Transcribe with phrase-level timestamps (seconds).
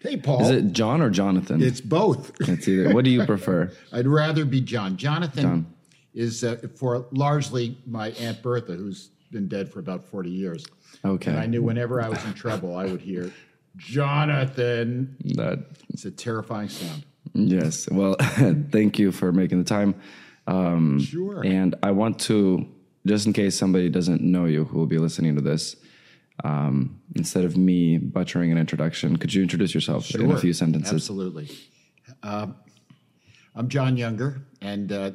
[0.00, 0.42] Hey, Paul.
[0.42, 1.62] Is it Jon or Jonathan?
[1.62, 2.32] It's both.
[2.40, 2.94] It's either.
[2.94, 3.70] What do you prefer?
[3.92, 4.96] I'd rather be Jon.
[4.96, 5.66] Jonathan Jon.
[6.14, 10.64] is uh, for largely my Aunt Bertha, who's been dead for about 40 years.
[11.04, 11.30] Okay.
[11.30, 13.30] And I knew whenever I was in trouble, I would hear,
[13.76, 15.16] Jonathan.
[15.36, 17.04] That It's a terrifying sound.
[17.34, 17.88] yes.
[17.90, 18.16] Well,
[18.70, 19.94] thank you for making the time.
[20.46, 21.44] Um, Sure.
[21.44, 22.66] And I want to,
[23.06, 25.76] just in case somebody doesn't know you who will be listening to this,
[26.44, 30.92] um, instead of me butchering an introduction, could you introduce yourself in a few sentences?
[30.92, 31.50] Absolutely.
[32.22, 32.56] Um,
[33.54, 35.10] I'm Jon Younger, and uh,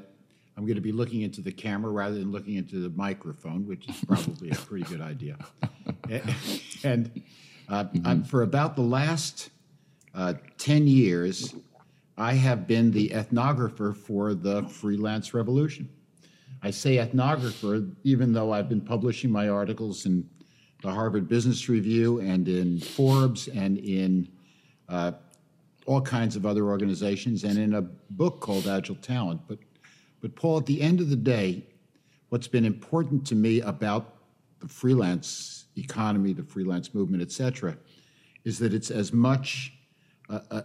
[0.58, 3.88] I'm going to be looking into the camera rather than looking into the microphone, which
[3.90, 5.38] is probably a pretty good idea.
[6.84, 7.22] and
[7.70, 9.50] uh, I'm- for about the last
[10.14, 11.56] uh, 10 years,
[12.18, 15.90] I have been the ethnographer for the freelance revolution.
[16.62, 20.28] I say ethnographer, even though I've been publishing my articles in
[20.86, 24.30] the Harvard Business Review and in Forbes and in
[24.88, 25.14] uh,
[25.88, 29.42] all kinds of other organizations and in a book called Agile Talent.
[29.48, 29.58] But,
[30.22, 31.66] but Paul, at the end of the day,
[32.30, 34.14] what's been important to me about
[34.60, 37.76] the freelance economy, the freelance movement, et cetera,
[38.44, 39.74] is that it's as much
[40.30, 40.64] a,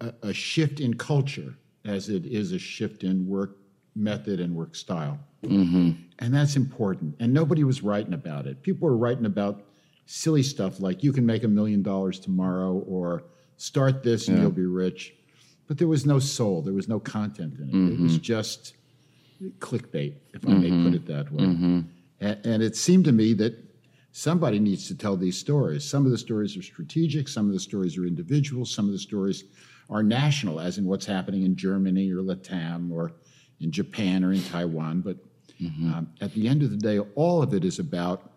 [0.00, 1.52] a, a shift in culture
[1.84, 3.56] as it is a shift in work
[3.94, 5.18] method and work style.
[5.44, 5.92] Mm-hmm.
[6.18, 7.16] And that's important.
[7.20, 8.62] And nobody was writing about it.
[8.62, 9.64] People were writing about
[10.06, 13.24] silly stuff like you can make a million dollars tomorrow or
[13.56, 15.14] start this and you'll be rich.
[15.66, 17.94] But there was no soul, there was no content in it.
[17.94, 18.22] It was mm-hmm.
[18.22, 18.74] just
[19.58, 20.84] clickbait, if I may mm-hmm.
[20.84, 21.44] put it that way.
[22.20, 23.54] A- And, it seemed to me that
[24.12, 25.88] somebody needs to tell these stories.
[25.88, 28.98] Some of the stories are strategic, some of the stories are individual, some of the
[28.98, 29.44] stories
[29.88, 33.12] are national, as in what's happening in Germany or Latam or
[33.62, 35.00] in Japan or in Taiwan.
[35.00, 35.16] But
[35.60, 38.30] um, at the end of the day, all of it is about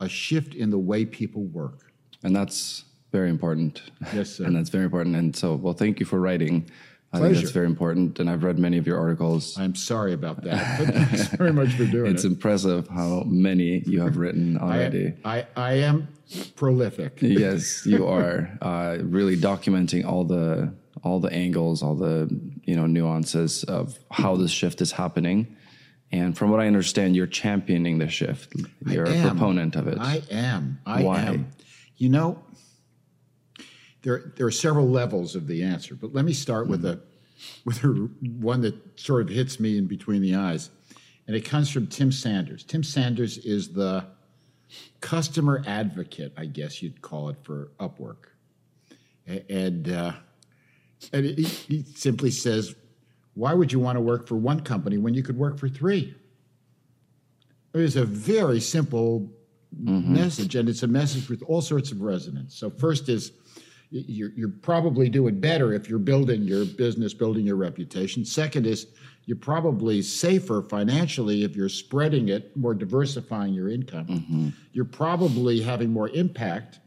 [0.00, 1.92] a shift in the way people work.
[2.22, 3.82] And that's very important.
[4.14, 4.44] Yes, sir.
[4.44, 5.16] and that's very important.
[5.16, 6.70] And so, well, thank you for writing.
[7.12, 8.20] I think that's very important.
[8.20, 9.58] And I've read many of your articles.
[9.58, 12.26] I'm sorry about that, but thanks very much for doing It's it.
[12.26, 15.14] It's impressive how many you have written already.
[15.24, 16.08] I, I, I am
[16.54, 17.18] prolific.
[17.22, 20.72] yes, you are uh, really documenting all the
[21.04, 22.28] all the angles, all the
[22.68, 25.56] you know nuances of how this shift is happening.
[26.12, 28.52] And from what I understand, you're championing the shift.
[28.86, 29.98] You're a proponent of it.
[29.98, 30.78] I am.
[30.84, 31.20] I Why?
[31.20, 31.48] am.
[31.96, 32.42] You know,
[34.02, 37.00] there there are several levels of the answer, but let me start with a
[37.64, 37.88] with a,
[38.38, 40.68] one that sort of hits me in between the eyes,
[41.26, 42.64] and it comes from Tim Sanders.
[42.64, 44.04] Tim Sanders is the
[45.00, 48.32] customer advocate, I guess you'd call it, for Upwork,
[49.26, 50.12] and uh,
[51.12, 52.74] and he, he simply says,
[53.34, 56.14] "Why would you want to work for one company when you could work for three?
[57.74, 59.30] It's a very simple
[59.76, 60.14] mm-hmm.
[60.14, 62.56] message, and it's a message with all sorts of resonance.
[62.56, 63.32] So, first is
[63.90, 68.24] you're, you're probably doing better if you're building your business, building your reputation.
[68.24, 68.88] Second is
[69.24, 74.06] you're probably safer financially if you're spreading it, more diversifying your income.
[74.06, 74.48] Mm-hmm.
[74.72, 76.80] You're probably having more impact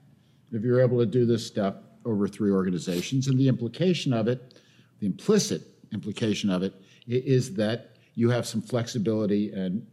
[0.52, 1.76] if you're able to do this stuff
[2.06, 3.28] over three organizations.
[3.28, 4.60] And the implication of it,
[5.00, 5.62] the implicit
[5.94, 6.74] implication of it,
[7.08, 9.86] is that you have some flexibility and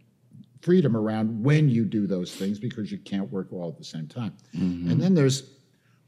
[0.60, 4.06] freedom around when you do those things because you can't work all at the same
[4.06, 4.32] time.
[4.90, 5.54] And then there's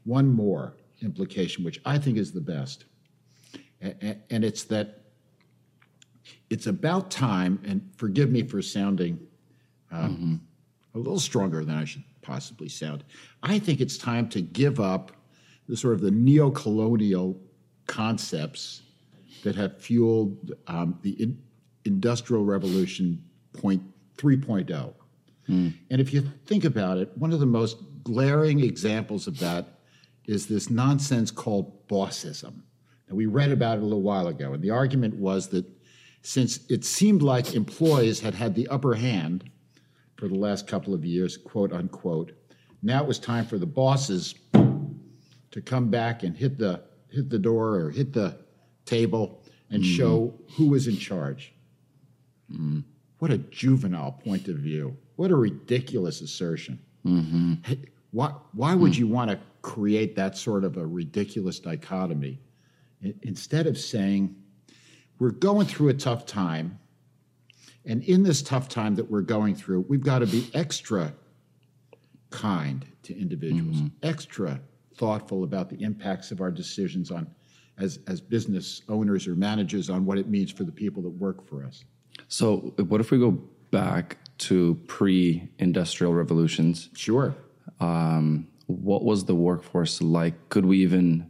[0.03, 2.85] one more implication, which I think is the best.
[3.81, 4.97] And it's that
[6.49, 9.19] it's about time, and forgive me for sounding
[9.91, 10.41] um,
[10.93, 13.03] a little stronger than I should possibly sound.
[13.41, 15.13] I think it's time to give up
[15.71, 17.39] the sort of the neo-colonial
[17.87, 18.81] concepts
[19.41, 21.41] that have fueled um, the in,
[21.85, 23.23] industrial revolution
[23.53, 23.81] point
[24.17, 24.93] 3.0.
[25.89, 29.79] And if you think about it, one of the most glaring examples of that
[30.27, 32.63] is this nonsense called bossism.
[33.07, 35.65] And we read about it a little while ago, and the argument was that
[36.21, 39.49] since it seemed like employees had had the upper hand
[40.17, 42.33] for the last couple of years, quote unquote,
[42.83, 44.35] now it was time for the bosses
[45.51, 48.37] to come back and hit the hit the door or hit the
[48.85, 49.97] table and mm-hmm.
[49.97, 51.53] show who was in charge.
[53.19, 54.97] What a juvenile point of view.
[55.15, 56.79] What a ridiculous assertion.
[57.05, 57.53] Mm-hmm.
[57.63, 57.79] Hey,
[58.11, 58.97] why, why would mm.
[58.97, 62.39] you want to create that sort of a ridiculous dichotomy?
[63.03, 64.35] I- Instead of saying,
[65.19, 66.79] we're going through a tough time,
[67.85, 71.13] and in this tough time that we're going through, we've got to be extra
[72.31, 73.87] kind to individuals, mm-hmm.
[74.01, 74.61] extra
[75.05, 77.25] thoughtful about the impacts of our decisions on
[77.79, 81.43] as, as business owners or managers on what it means for the people that work
[81.49, 81.83] for us.
[82.27, 83.31] So, what if we go
[83.71, 84.17] back
[84.49, 86.89] to pre-industrial revolutions?
[86.95, 87.33] Sure.
[87.79, 90.35] Um, what was the workforce like?
[90.49, 91.29] Could we even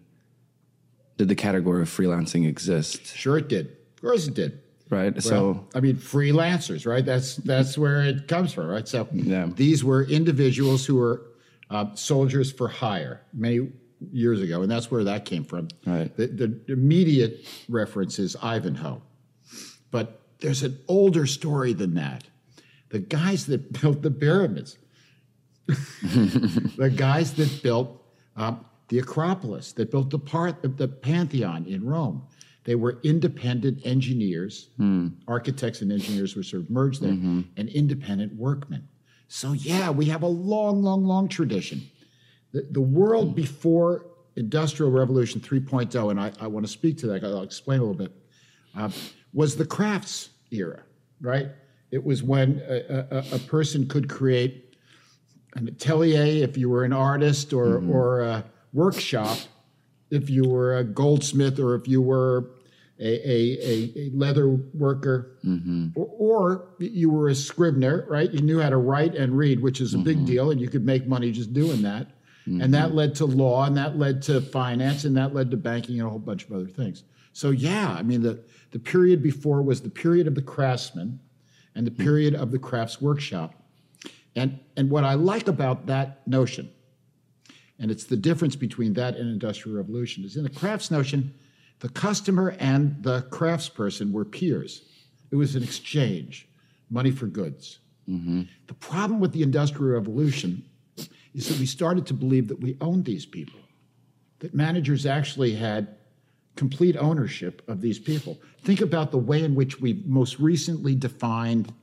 [1.17, 3.67] did the category of freelancing exist, Sure, it did.
[3.95, 4.59] Of course, it did.
[4.89, 5.21] right?
[5.23, 7.05] so I mean, freelancers, right?
[7.05, 8.87] That's that's where it comes from, right?
[8.87, 9.47] So Yeah.
[9.55, 11.21] these were individuals who were
[11.71, 13.69] uh, soldiers for hire many
[14.11, 15.69] years ago, and that's where that came from.
[15.85, 16.15] Right.
[16.15, 19.01] The, the immediate reference is Ivanhoe,
[19.89, 22.25] but there's an older story than that.
[22.89, 24.77] The guys that built the pyramids,
[25.67, 28.03] the guys that built
[28.35, 32.23] um, the Acropolis, that built the part of the Pantheon in Rome.
[32.63, 34.69] They were independent engineers,
[35.27, 37.11] architects and engineers were sort of merged there,
[37.57, 38.87] and independent workmen.
[39.33, 41.89] So yeah, we have a long, long, long tradition.
[42.51, 47.23] The, the world before Industrial Revolution 3.0, and I, I want to speak to that,
[47.23, 48.11] I'll explain a little bit,
[48.75, 48.89] uh,
[49.33, 50.83] was the crafts era,
[51.21, 51.47] right?
[51.91, 54.75] It was when a, a, a person could create
[55.55, 58.43] an atelier if you were an artist or, or a
[58.73, 59.37] workshop
[60.09, 62.49] if you were a goldsmith or if you were
[63.01, 65.87] a, a, a, leather worker mm-hmm.
[65.95, 68.31] or, or you were a scrivener, right?
[68.31, 70.25] You knew how to write and read, which is a big mm-hmm.
[70.25, 72.07] deal, and you could make money just doing that.
[72.45, 72.97] And that mm-hmm.
[72.97, 76.09] led to law, and that led to finance, and that led to banking and a
[76.09, 77.03] whole bunch of other things.
[77.33, 81.19] So yeah, I mean the the period before was the period of the craftsman,
[81.75, 83.53] and the period of the crafts workshop.
[84.35, 86.71] And and what I like about that notion
[87.81, 91.33] and it's the difference between that and industrial revolution is in the crafts notion
[91.81, 94.83] the customer and the craftsperson were peers.
[95.31, 96.47] It was an exchange
[96.89, 97.79] money for goods.
[98.07, 98.43] Mm-hmm.
[98.67, 100.63] The problem with the industrial revolution
[101.33, 103.59] is that we started to believe that we owned these people
[104.39, 105.95] that managers actually had
[106.55, 108.39] complete ownership of these people.
[108.61, 111.73] Think about the way in which we most recently defined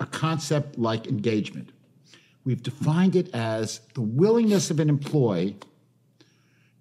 [0.00, 1.70] a concept like engagement.
[2.44, 5.56] We've defined it as the willingness of an employee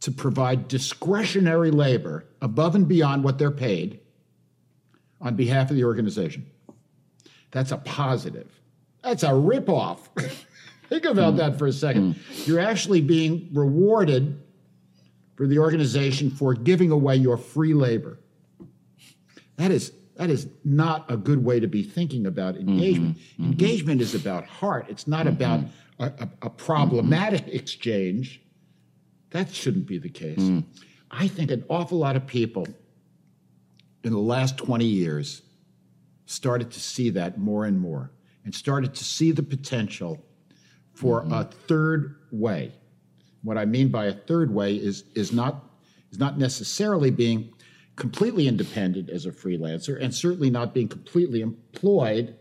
[0.02, 4.00] to provide discretionary labor above and beyond what they're paid
[5.20, 6.46] on behalf of the organization.
[7.52, 8.52] That's a positive.
[9.04, 10.00] That's a ripoff.
[10.90, 12.16] Think about that for a second.
[12.16, 12.48] Mm.
[12.48, 14.42] You're actually being rewarded
[15.36, 18.20] for the organization for giving away your free labor.
[19.58, 22.70] That is that is not a good way to be thinking about mm-hmm.
[22.70, 23.18] engagement.
[23.18, 23.46] Mm-hmm.
[23.46, 24.88] Engagement is about heart.
[24.90, 25.36] It's not mm-hmm.
[25.36, 25.60] about
[26.00, 28.42] a, a, a problematic exchange.
[29.32, 30.40] That shouldn't be the case.
[30.40, 30.60] Hmm.
[31.12, 32.68] I think an awful lot of people
[34.04, 35.42] in the last 20 years
[36.26, 38.12] started to see that more and more
[38.46, 40.24] and started to see the potential
[40.94, 41.34] for mm-hmm.
[41.34, 42.72] a third way.
[43.44, 45.64] What I mean by a third way is, is, not,
[46.12, 47.54] is not necessarily being
[47.96, 52.36] completely independent as a freelancer and certainly not being completely employed,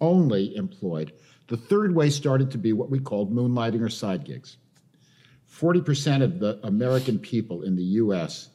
[0.00, 1.12] only employed.
[1.48, 4.56] The third way started to be what we called moonlighting or side gigs.
[5.52, 8.48] 40% of the American people in the US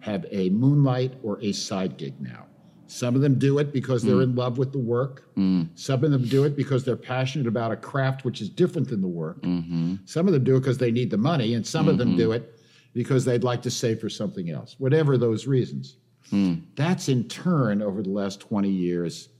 [0.00, 2.46] have a moonlight or a side gig now.
[2.86, 4.22] Some of them do it because they're hmm.
[4.22, 5.30] in love with the work.
[5.34, 5.62] Hmm.
[5.74, 9.00] Some of them do it because they're passionate about a craft which is different than
[9.00, 9.42] the work.
[9.42, 9.96] Mm-hmm.
[10.04, 12.18] Some of them do it because they need the money, and some of them mm-hmm.
[12.18, 12.60] do it
[12.92, 15.96] because they'd like to save for something else, whatever those reasons.
[16.30, 16.54] Hmm.
[16.76, 19.30] That's in turn, over the last 20 years,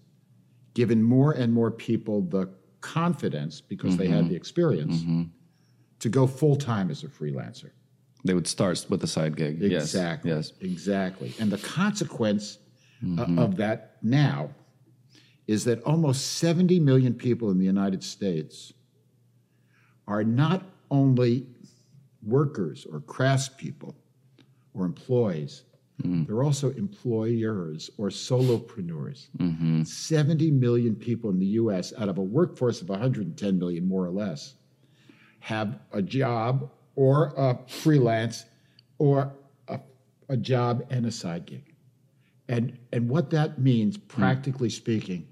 [0.73, 2.49] given more and more people the
[2.81, 4.31] confidence, because they had mm-hmm.
[4.31, 5.05] the experience,
[6.05, 7.71] to go full time as a freelancer.
[8.27, 9.63] they would start with a side gig.
[9.63, 10.31] Exactly.
[10.31, 10.53] Yes.
[10.61, 10.71] Yes.
[10.71, 11.33] Exactly.
[11.41, 12.59] And the consequence
[13.03, 13.39] uh, mm-hmm.
[13.39, 14.51] of that now
[15.47, 18.75] is that almost 70 million people in the United States
[20.07, 21.47] are not only
[22.23, 23.95] workers or craftspeople
[24.75, 25.63] or employees,
[26.03, 26.25] mm-hmm.
[26.25, 29.29] they're also employers or solopreneurs.
[29.39, 29.85] Mm-hmm.
[29.85, 34.11] 70 million people in the US out of a workforce of 110 million, more or
[34.11, 34.57] less,
[35.45, 38.47] have a job or a freelance
[38.97, 39.31] or
[39.69, 39.79] a,
[40.31, 41.75] a job and a side gig.
[42.49, 44.07] And, and what that means, hmm.
[44.07, 45.29] practically speaking,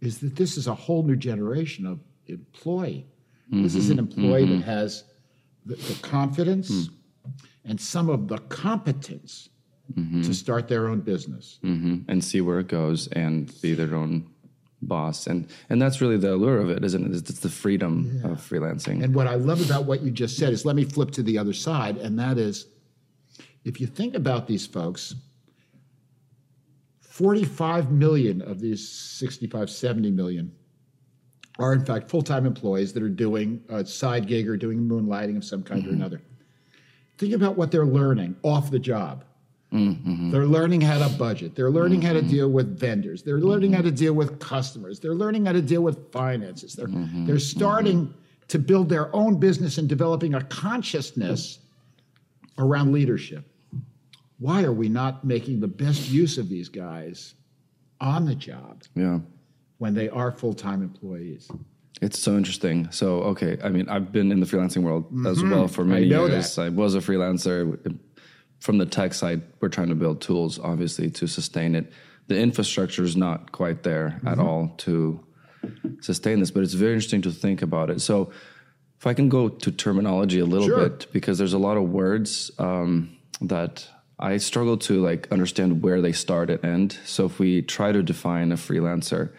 [0.00, 3.08] is that this is a whole new generation of employee.
[3.50, 4.20] This is an mm-hmm.
[4.20, 4.70] employee that mm-hmm.
[4.70, 5.04] has
[5.66, 7.30] the, the confidence hmm.
[7.64, 9.48] and some of the competence
[9.92, 10.22] mm-hmm.
[10.22, 11.58] to start their own business.
[11.62, 14.30] hmm And see where it goes and be their own
[14.82, 15.26] boss.
[15.26, 17.16] And and that's really the allure of it, isn't it?
[17.28, 19.02] It's the freedom of freelancing.
[19.02, 21.38] And what I love about what you just said is let me flip to the
[21.38, 22.66] other side, and that is
[23.64, 25.14] if you think about these folks,
[27.00, 30.52] 45 million of these 65, 70 million
[31.58, 35.36] are in fact full time employees that are doing a side gig or doing moonlighting
[35.36, 35.96] of some kind or mm-hmm.
[35.96, 36.22] another.
[37.18, 39.24] Think about what they're learning off the job.
[39.72, 40.30] Mm-hmm.
[40.30, 41.54] They're learning how to budget.
[41.54, 42.28] They're learning how to mm-hmm.
[42.30, 43.22] deal with vendors.
[43.22, 44.98] They're learning how to deal with customers.
[44.98, 46.72] They're learning how to deal with finances.
[46.74, 47.26] They're, mm-hmm.
[47.26, 48.14] they're starting
[48.48, 51.58] to build their own business and developing a consciousness
[52.58, 53.44] around leadership.
[54.38, 57.34] why are we not making the best use of these guys
[58.00, 59.18] on the job Yeah.
[59.78, 61.50] when they are full time employees?
[62.00, 62.88] It's so interesting.
[62.92, 66.10] So, okay, I mean, I've been in the freelancing world as well for many Mm-hmm.
[66.10, 66.54] know years.
[66.54, 66.62] that.
[66.62, 67.76] I was a freelancer.
[68.60, 71.92] From the tech side, we're trying to build tools, obviously, to sustain it.
[72.26, 74.28] The infrastructure is not quite there Mm-hmm.
[74.28, 75.24] at all to
[76.00, 78.00] sustain this, but it's very interesting to think about it.
[78.00, 78.32] So,
[78.98, 80.88] if I can go to terminology a little Sure.
[80.88, 83.86] bit, because there's a lot of words um, that
[84.18, 86.98] I struggle to like understand where they start and end.
[87.04, 89.30] So, if we try to define a freelancer,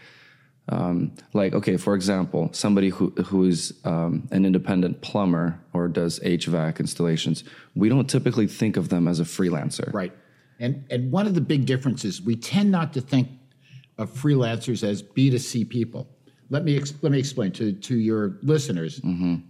[0.70, 6.20] um, like okay for example somebody who who is um, an independent plumber or does
[6.20, 7.44] hvac installations
[7.76, 10.14] we don't typically think of them as a freelancer Right.
[10.60, 13.30] And and one of the big differences, we tend not to think
[13.98, 16.10] of freelancers as B2C people.
[16.50, 19.00] Let me ex- let me explain to to your listeners.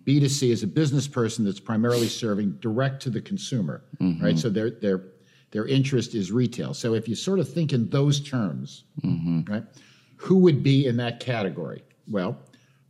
[0.06, 3.84] B2C is a business person that's primarily serving direct to the consumer,
[4.22, 4.38] right?
[4.38, 5.02] So their their
[5.52, 6.74] their interest is retail.
[6.76, 8.84] So if you sort of think in those terms,
[9.50, 9.64] right?
[10.24, 11.82] Who would be in that category?
[12.08, 12.38] Well,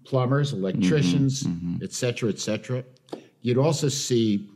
[0.04, 1.84] plumbers, electricians, mm-hmm, mm-hmm.
[1.84, 2.84] et cetera, et cetera.
[3.42, 4.50] You'd also see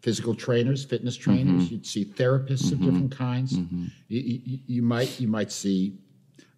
[0.00, 1.30] physical trainers, fitness mm-hmm.
[1.30, 1.70] trainers.
[1.70, 3.52] You'd see therapists of different kinds.
[3.52, 5.94] You, you, you might you might see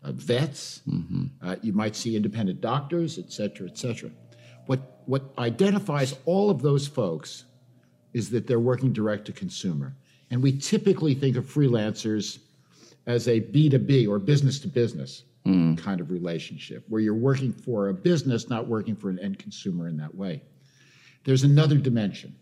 [0.03, 0.81] uh, vets.
[1.43, 4.11] Uh, you might see independent doctors, et cetera, et cetera.
[4.67, 7.45] What what identifies all of those folks
[8.15, 9.95] is that they're working direct to consumer,
[10.31, 12.39] and we typically think of freelancers
[13.07, 15.79] as a B two B or business to business Mm.
[15.79, 19.89] kind of relationship, where you're working for a business, not working for an end consumer
[19.89, 20.43] in that way.
[21.25, 22.35] There's another dimension.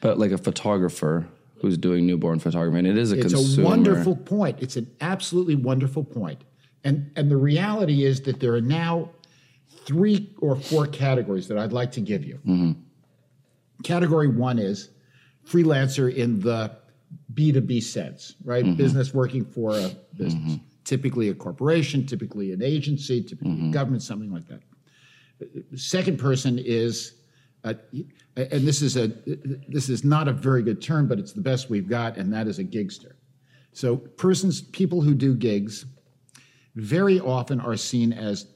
[0.00, 1.28] but like a photographer
[1.60, 3.40] who's doing newborn photography and it is a consumer.
[3.40, 4.62] It's consumer a wonderful point.
[4.62, 6.42] It's an absolutely wonderful point.
[6.84, 9.10] And and the reality is that there are now
[9.84, 12.36] three or four categories that I'd like to give you.
[12.46, 12.72] Mm-hmm.
[13.82, 14.90] Category one is
[15.46, 16.76] freelancer in the
[17.34, 18.64] B2B sense, right?
[18.64, 18.76] Mm-hmm.
[18.76, 20.54] Business working for a business, mm-hmm.
[20.88, 24.62] Typically a corporation, typically an agency, typically a government, something like that.
[25.78, 27.20] Second person is,
[27.64, 27.74] uh,
[28.36, 29.08] and this is a
[29.68, 32.48] this is not a very good term, but it's the best we've got, and that
[32.48, 33.12] is a gigster.
[33.72, 35.84] So persons, people who do gigs,
[36.74, 38.46] very often are seen as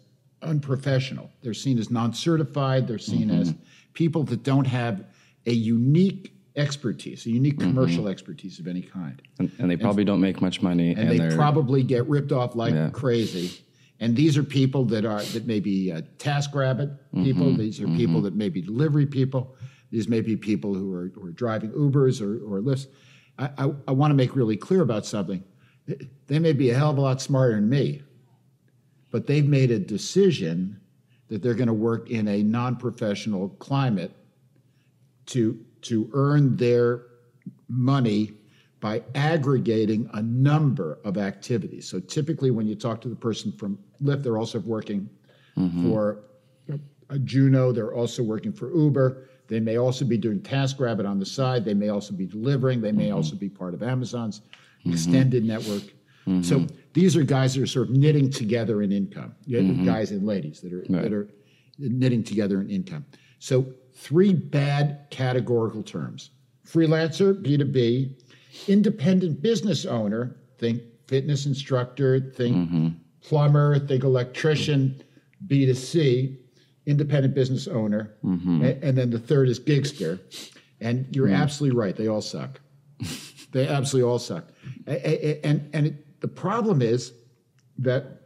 [0.41, 1.31] unprofessional.
[1.43, 2.89] They're seen as non-certified.
[2.89, 3.55] They're seen as
[3.93, 5.05] people that don't have
[5.47, 10.21] a unique expertise, a unique commercial expertise of any kind and, and they probably don't
[10.21, 12.91] make much money and, they they're probably get ripped off like Yeah.
[12.91, 13.65] crazy.
[14.01, 17.47] And these are people that are that may be uh, TaskRabbit people.
[17.47, 17.57] Mm-hmm.
[17.57, 19.57] These are people that may be delivery people.
[19.91, 22.87] These may be people who are, who are driving Ubers or, or Lyfts.
[23.39, 25.45] I, I, I want to make really clear about something.
[26.27, 28.03] They may be a hell of a lot smarter than me,
[29.11, 30.81] but they've made a decision
[31.29, 34.13] that they're going to work in a non-professional climate
[35.27, 37.03] to to earn their
[37.69, 38.33] money
[38.81, 41.89] by aggregating a number of activities.
[41.89, 45.09] So typically, when you talk to the person from Lyft, they're also working
[45.57, 45.89] mm-hmm.
[45.89, 46.25] for
[47.09, 47.73] a Juno.
[47.73, 49.29] They're also working for Uber.
[49.49, 51.65] They may also be doing TaskRabbit on the side.
[51.65, 52.81] They may also be delivering.
[52.81, 53.17] They may mm-hmm.
[53.17, 54.93] also be part of Amazon's mm-hmm.
[54.93, 55.85] extended network.
[56.43, 59.35] So these are guys that are sort of knitting together an income.
[59.45, 61.29] Yeah, Guys and ladies that are that are
[61.79, 63.05] knitting together an income.
[63.41, 66.31] So three bad categorical terms:
[66.67, 68.17] freelancer, B two B,
[68.69, 70.37] independent business owner.
[70.59, 72.21] Think fitness instructor.
[72.21, 72.89] Think mm-hmm.
[73.21, 73.79] plumber.
[73.79, 75.03] Think electrician.
[75.47, 76.39] B two C,
[76.87, 78.65] independent business owner, mm-hmm.
[78.65, 80.21] A- and then the third is gigster.
[80.81, 81.37] And you're mm.
[81.37, 82.61] absolutely right; they all suck.
[83.53, 84.49] they absolutely all suck.
[84.87, 87.13] A- a- a- And and it, the problem is
[87.79, 88.23] that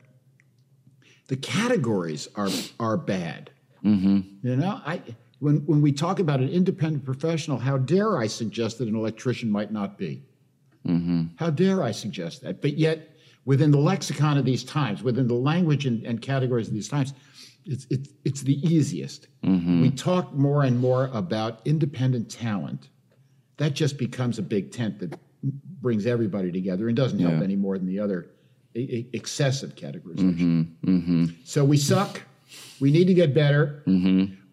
[1.29, 2.49] the categories are
[2.81, 3.51] are bad.
[3.85, 4.47] Mm-hmm.
[4.47, 5.01] You know, I
[5.39, 9.51] when when we talk about an independent professional, how dare I suggest that an electrician
[9.51, 10.23] might not be?
[10.87, 11.25] Mm-hmm.
[11.37, 12.63] How dare I suggest that?
[12.63, 16.75] But yet, within the lexicon of these times, within the language and, and categories of
[16.75, 17.13] these times,
[17.65, 19.29] it's it's it's the easiest.
[19.45, 19.83] Mm-hmm.
[19.83, 22.89] We talk more and more about independent talent.
[23.59, 25.19] That just becomes a big tent that
[25.83, 27.43] brings everybody together and doesn't help Yeah.
[27.43, 28.31] any more than the other
[28.75, 30.69] e- excessive categorization.
[30.85, 31.25] Mm-hmm.
[31.45, 32.23] So we suck.
[32.81, 33.83] We need to get better.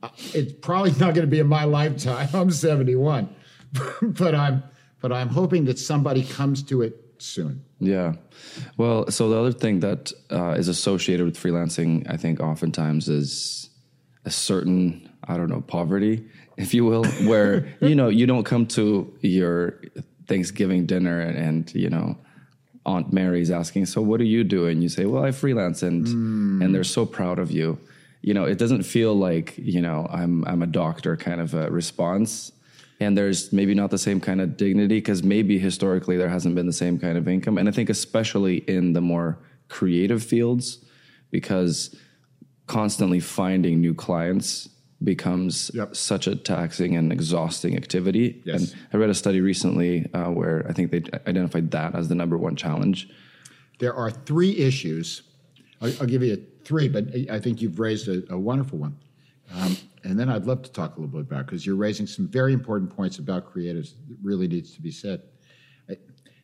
[0.04, 2.28] Uh, it's probably not going to be in my lifetime.
[2.34, 3.34] I'm 71,
[4.02, 4.64] but I'm
[5.02, 7.66] but I'm hoping that somebody comes to it soon.
[7.80, 8.14] Yeah.
[8.78, 13.70] Well, so the other thing that uh, is associated with freelancing, I think, oftentimes is
[14.24, 16.26] a certain, I don't know, poverty,
[16.58, 19.82] if you will, where, you know, you don't come to your
[20.28, 22.18] Thanksgiving dinner and, and, you know,
[22.86, 24.68] Aunt Mary's asking, so what do you do?
[24.68, 26.08] And you say, well, I freelance and,
[26.62, 27.78] and they're so proud of you.
[28.24, 31.70] You know, it doesn't feel like, you know, I'm, I'm a doctor kind of a
[31.70, 32.52] response.
[33.00, 36.68] and there's maybe not the same kind of dignity because maybe historically there hasn't been
[36.74, 39.30] the same kind of income and i think especially in the more
[39.68, 40.66] creative fields
[41.32, 41.74] because
[42.68, 44.70] constantly finding new clients
[45.04, 45.96] becomes Yep.
[45.96, 48.56] such a taxing and exhausting activity Yes.
[48.56, 51.02] and i read a study recently uh, where i think they
[51.32, 53.10] identified that as the number one challenge
[53.80, 55.24] There are three issues.
[55.82, 58.96] I'll, I'll give you three, but I think you've raised a, a wonderful one.
[59.56, 62.28] Um, and then I'd love to talk a little bit about because you're raising some
[62.28, 65.22] very important points about creatives that really needs to be said.
[65.90, 65.98] I-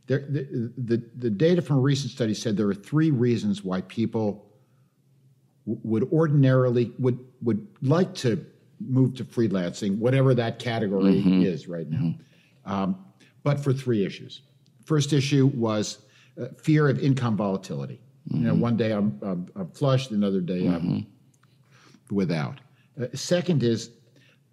[0.08, 3.82] There, the, the, the data from a recent study said there are three reasons why
[3.82, 4.52] people
[5.66, 8.46] w- would ordinarily would would like to
[8.82, 12.14] move to freelancing, whatever that category is right now,
[12.66, 12.96] um,
[13.44, 14.42] but for three issues.
[14.86, 16.00] First issue was
[16.42, 18.02] uh, fear of income volatility.
[18.32, 21.08] You know, one day I'm, I'm, I'm flush, another day I'm
[22.12, 22.60] without.
[23.02, 23.92] Uh, second is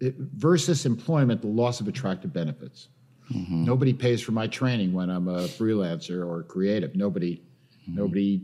[0.03, 2.89] uh, versus employment, the loss of attractive benefits.
[3.29, 6.95] Nobody pays for my training when I'm a freelancer or creative.
[6.95, 7.41] Nobody,
[7.85, 8.41] nobody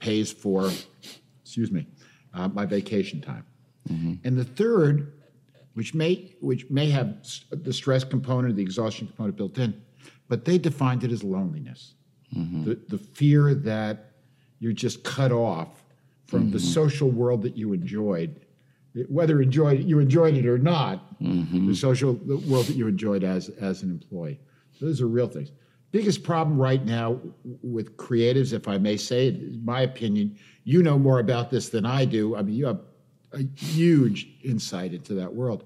[0.00, 0.70] pays for,
[1.42, 1.86] excuse me,
[2.34, 3.44] uh, my vacation time.
[4.24, 5.12] And the third,
[5.74, 7.18] which may which may have
[7.50, 9.80] the stress component, the exhaustion component built in,
[10.28, 11.94] but they defined it as loneliness,
[12.64, 14.13] the the fear that
[14.58, 15.84] you're just cut off
[16.26, 16.66] from the mm-hmm.
[16.66, 18.40] social world that you enjoyed,
[19.08, 21.68] whether enjoyed you enjoyed it or not, mm-hmm.
[21.68, 24.40] the social the world that you enjoyed as as an employee.
[24.80, 25.52] Those are real things.
[25.90, 27.20] Biggest problem right now
[27.62, 31.68] with creatives, if I may say it, in my opinion, you know more about this
[31.68, 32.34] than I do.
[32.34, 32.80] I mean, you have
[33.32, 35.64] a huge insight into that world.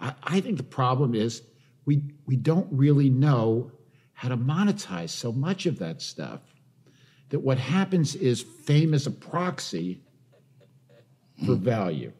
[0.00, 1.42] I, I think the problem is
[1.84, 3.70] we we don't really know
[4.14, 6.40] how to monetize so much of that stuff.
[7.30, 10.00] That what happens is fame is a proxy
[11.44, 11.64] for mm-hmm.
[11.64, 12.12] value,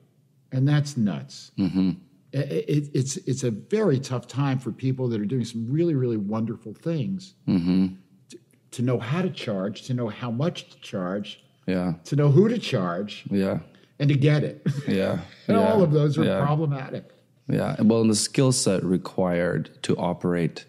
[0.53, 1.53] and that's nuts.
[1.59, 1.91] Mm-hmm.
[2.35, 5.95] I- it- it's it's a very tough time for people that are doing some really
[5.95, 7.95] really wonderful things mm-hmm.
[8.31, 8.39] to,
[8.73, 12.49] to know how to charge, to know how much to charge, yeah to know who
[12.49, 13.61] to charge, yeah
[13.99, 14.67] and to get it.
[14.89, 15.13] yeah
[15.49, 16.41] and yeah, all of those are yeah.
[16.45, 17.11] problematic.
[17.49, 20.65] Yeah, well, and the skill set required to operate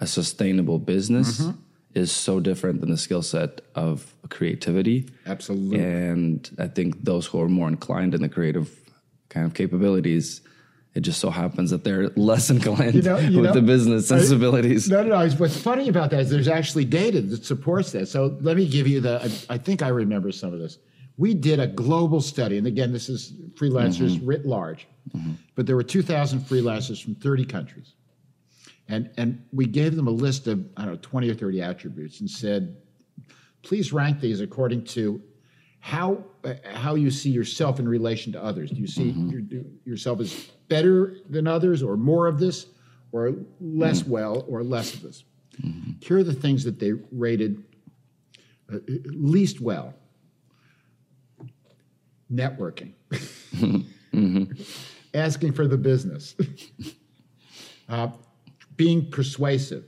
[0.00, 1.60] a sustainable business Mm-hmm.
[1.96, 5.08] Is so different than the skill set of creativity.
[5.24, 5.82] Absolutely.
[5.82, 8.70] And I think those who are more inclined in the creative
[9.30, 10.42] kind of capabilities,
[10.94, 14.12] it just so happens that they're less inclined You know- you with know, the business
[14.12, 14.90] I- sensibilities.
[14.90, 15.30] No, no, no.
[15.36, 18.08] What's funny about that is there's actually data that supports that.
[18.08, 20.76] So let me give you the, I, I think I remember some of this.
[21.16, 24.26] We did a global study, and again, this is freelancers mm-hmm.
[24.26, 25.32] writ large, mm-hmm.
[25.54, 27.94] but there were 2,000 freelancers from 30 countries.
[28.88, 32.20] And, and we gave them a list of, I don't know, 20 or 30 attributes
[32.20, 32.76] and said,
[33.62, 35.20] please rank these according to
[35.80, 38.70] how, uh, how you see yourself in relation to others.
[38.70, 40.34] Do you see your, do yourself as
[40.68, 42.66] better than others or more of this
[43.12, 45.24] or less well or less of this?
[46.00, 47.64] Here are the things that they rated
[48.72, 49.94] uh, least well.
[52.32, 52.92] Networking,
[55.14, 56.34] asking for the business,
[57.88, 58.08] uh,
[58.76, 59.84] being persuasive,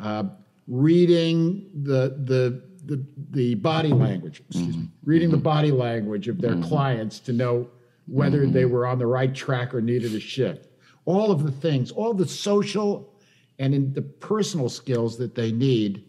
[0.00, 0.24] uh,
[0.66, 5.10] reading the, the, the, the body language, excuse me, mm-hmm.
[5.10, 6.68] reading the body language of their mm-hmm.
[6.68, 7.68] clients to know
[8.06, 8.72] whether they mm-hmm.
[8.72, 10.68] were on the right track or needed a shift.
[11.04, 13.14] All of the things, all the social
[13.58, 16.04] and in the personal skills that they need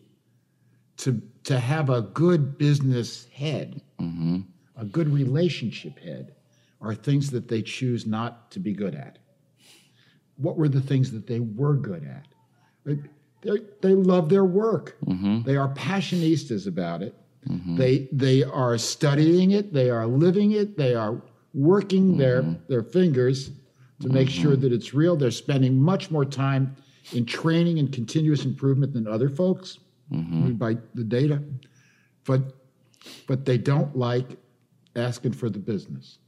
[0.98, 3.82] to, to have a good business head,
[4.78, 6.36] a good relationship head,
[6.82, 9.20] are things that they choose not to be good at.
[10.40, 12.28] What were the things that they were good at?
[13.42, 14.98] They, they, love their work.
[15.06, 15.44] Mm-hmm.
[15.44, 17.16] They are passionistas about it.
[17.48, 17.78] Mm-hmm.
[17.78, 19.74] They, they are studying it.
[19.74, 20.78] They are living it.
[20.78, 21.22] They are
[21.54, 22.20] working mm-hmm.
[22.20, 23.52] their, their fingers
[24.02, 25.16] to make sure that it's real.
[25.16, 26.76] They're spending much more time
[27.14, 29.80] in training and continuous improvement than other folks
[30.58, 31.42] by the data.
[32.26, 32.54] But,
[33.28, 34.38] but they don't like
[34.96, 36.20] asking for the business.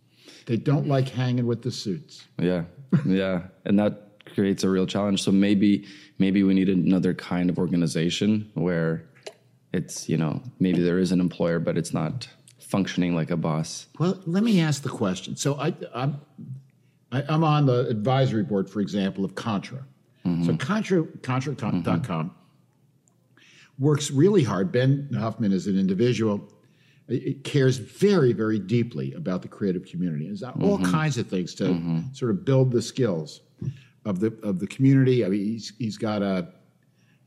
[0.46, 2.26] They don't like hanging with the suits.
[2.40, 2.64] Yeah,
[3.06, 5.24] yeah, and that creates a real challenge.
[5.24, 5.88] So maybe
[6.20, 9.04] maybe we need another kind of organization where
[9.74, 12.28] it's you know maybe there is an employer, but it's not
[12.72, 13.88] functioning like a boss.
[14.00, 15.36] Well, let me ask the question.
[15.36, 16.22] So I, I'm,
[17.12, 19.80] I, I'm on the advisory board, for example, of Contra.
[20.26, 20.46] Mm-hmm.
[20.46, 22.28] So Contra, Contra.com mm-hmm.
[23.78, 24.72] works really hard.
[24.72, 26.50] Ben Huffman is an individual.
[27.12, 30.26] It it cares very, very deeply about the creative community.
[30.28, 30.92] There's all mm-hmm.
[30.92, 32.00] kinds of things to mm-hmm.
[32.14, 33.42] sort of build the skills
[34.06, 35.26] of the of the community.
[35.26, 36.48] I mean, he's he's got a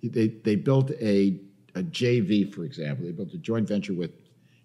[0.03, 1.41] they they built a
[1.75, 3.05] a JV, for example.
[3.05, 4.13] They built a joint venture with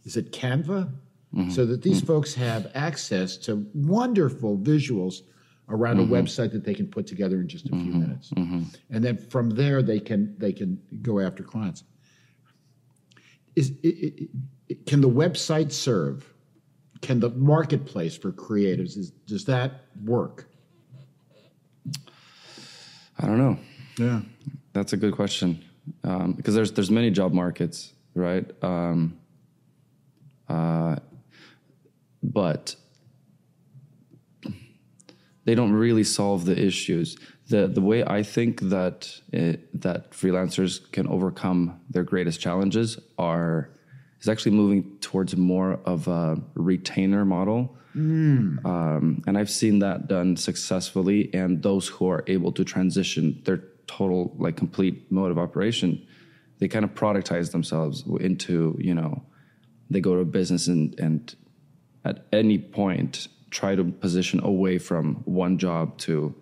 [0.06, 0.92] is it Canva,
[1.36, 1.50] mm-hmm.
[1.50, 5.22] so that these folks have access to wonderful visuals
[5.70, 8.32] around a website that they can put together in just a few minutes,
[8.90, 11.84] and then from there they can they can go after clients.
[13.56, 14.28] Is i i i
[14.86, 16.32] can the website serve?
[17.02, 20.48] Can the marketplace for creatives is, does that work?
[23.18, 23.58] I don't know.
[23.98, 24.22] Yeah.
[24.74, 25.64] That's a good question
[26.04, 28.46] um, because there's there's many job markets, right?
[28.64, 29.18] Um,
[30.48, 30.98] uh,
[32.22, 32.76] but
[35.46, 37.18] they don't really solve the issues.
[37.48, 43.70] the The way I think that it, that freelancers can overcome their greatest challenges are
[44.22, 47.76] is actually moving towards more of a retainer model.
[48.66, 51.30] Um, and I've seen that done successfully.
[51.34, 56.06] And those who are able to transition their total, like complete mode of operation,
[56.60, 59.24] they kind of productize themselves into, you know,
[59.90, 61.36] they go to a business and, and
[62.06, 66.36] at any point try to position away from one job to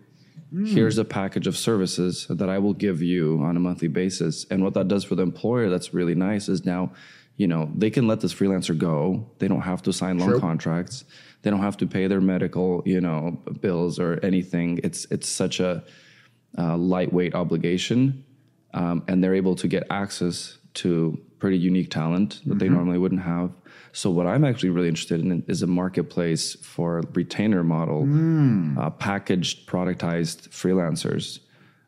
[0.66, 4.46] here's a package of services that I will give you on a monthly basis.
[4.50, 6.94] And what that does for the employer that's really nice is now,
[7.38, 9.30] you know, they can let this freelancer go.
[9.38, 10.40] They don't have to sign long True.
[10.40, 11.06] contracts.
[11.44, 14.80] They don't have to pay their medical, you know, bills or anything.
[14.84, 15.84] It's it's such a
[16.58, 18.26] uh, lightweight obligation,
[18.74, 23.22] um, and they're able to get access to pretty unique talent that they normally wouldn't
[23.22, 23.52] have.
[23.92, 28.04] So what I'm actually really interested in is a marketplace for retainer model,
[28.80, 31.40] uh, packaged, productized freelancers.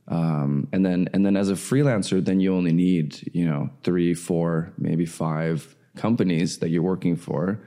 [0.10, 4.14] Um, and then and then as a freelancer, then you only need you know three,
[4.16, 7.60] four, maybe five companies that you're working for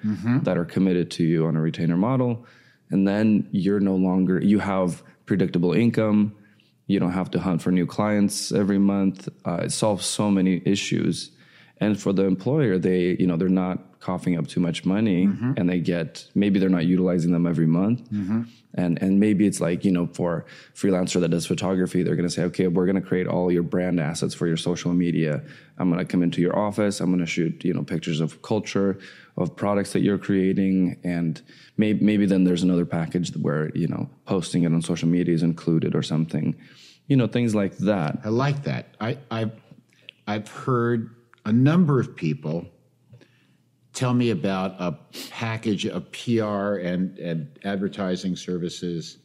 [0.44, 2.44] that are committed to you on a retainer model,
[2.90, 6.34] and then you're no longer you have predictable income.
[6.88, 9.28] You don't have to hunt for new clients every month.
[9.46, 11.30] Uh, it solves so many issues,
[11.78, 15.52] and for the employer, they you know they're not coughing up too much money, mm-hmm.
[15.56, 18.42] and they get maybe they're not utilizing them every month, mm-hmm.
[18.74, 22.34] and and maybe it's like you know for freelancer that does photography, they're going to
[22.34, 25.40] say, okay, we're going to create all your brand assets for your social media.
[25.78, 27.00] I'm going to come into your office.
[27.00, 28.98] I'm going to shoot you know pictures of culture,
[29.36, 31.40] of products that you're creating, and
[31.76, 35.44] maybe maybe then there's another package where you know posting it on social media is
[35.44, 36.56] included or something,
[37.06, 38.18] you know things like that.
[38.24, 38.96] I like that.
[39.00, 39.52] I, I've,
[40.26, 42.66] I've heard a number of people
[43.92, 44.98] tell me about a
[45.30, 49.18] package of PR and, and advertising services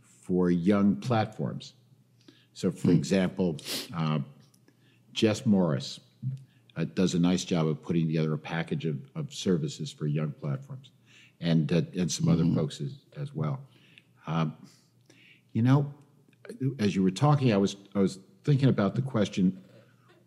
[0.00, 1.74] for young platforms.
[2.54, 3.58] So, for example,
[3.96, 4.18] uh,
[5.12, 6.00] Jess Morris
[6.76, 10.32] uh, does a nice job of putting together a package of, of services for young
[10.32, 10.90] platforms,
[11.40, 13.60] and uh, and some other folks as, as well.
[14.26, 14.54] Um,
[15.52, 15.92] you know,
[16.78, 19.62] as you were talking, I was I was thinking about the question: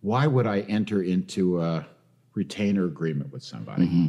[0.01, 1.85] Why would I enter into a
[2.35, 3.87] retainer agreement with somebody?
[3.87, 4.07] Mm-hmm.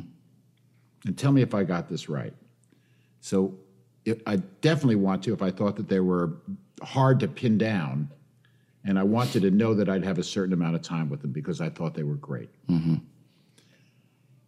[1.07, 2.35] And tell me if I got this right.
[3.21, 3.55] So,
[4.25, 6.35] I definitely want to if I thought that they were
[6.81, 8.09] hard to pin down,
[8.85, 11.33] and I wanted to know that I'd have a certain amount of time with them
[11.33, 12.51] because I thought they were great.
[12.69, 12.97] Mm-hmm.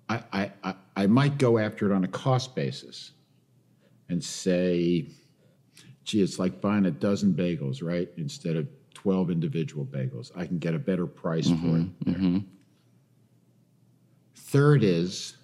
[0.09, 3.13] I, I, I, I might go after it on a cost basis
[4.09, 5.09] and say,
[6.05, 8.09] gee, it's like buying a dozen bagels, right?
[8.17, 10.31] Instead of 12 individual bagels.
[10.37, 12.07] I can get a better price for mm-hmm.
[12.07, 12.13] it.
[12.13, 12.41] there.
[14.49, 15.37] Third is,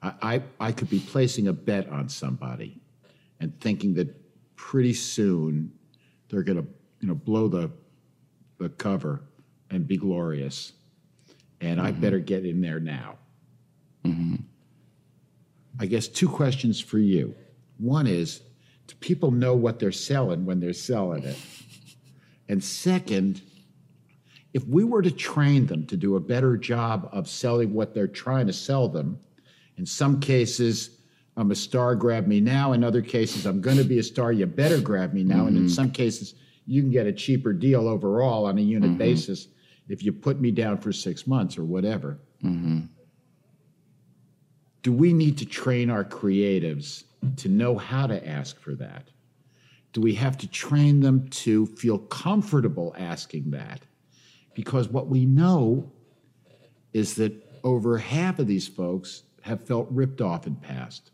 [0.00, 2.80] I, I, I could be placing a bet on somebody
[3.38, 4.16] and thinking that
[4.56, 5.70] pretty soon
[6.30, 6.66] they're going to
[7.00, 7.70] you know, blow the,
[8.58, 9.20] the cover
[9.68, 10.72] and be glorious.
[11.60, 12.00] And I mm-hmm.
[12.00, 13.18] better get in there now.
[14.06, 14.36] Mm-hmm.
[15.78, 17.34] I guess two questions for you.
[17.76, 18.40] One is,
[18.86, 21.36] do people know what they're selling when they're selling it?
[22.48, 23.42] And second,
[24.54, 28.06] if we were to train them to do a better job of selling what they're
[28.06, 29.18] trying to sell them,
[29.76, 31.00] in some cases,
[31.36, 32.72] I'm a star, grab me now.
[32.72, 35.46] In other cases, I'm going to be a star, you better grab me now.
[35.46, 35.72] And in mm-hmm.
[35.72, 36.34] some cases,
[36.66, 38.98] you can get a cheaper deal overall on a unit mm-hmm.
[38.98, 39.48] basis
[39.88, 42.20] if you put me down for six months or whatever.
[42.42, 42.86] Mm-hmm.
[44.82, 47.04] Do we need to train our creatives
[47.38, 49.08] to know how to ask for that?
[49.92, 53.82] Do we have to train them to feel comfortable asking that?
[54.54, 55.92] Because what we know
[56.92, 57.32] is that
[57.64, 61.10] over half of these folks have felt ripped off in past,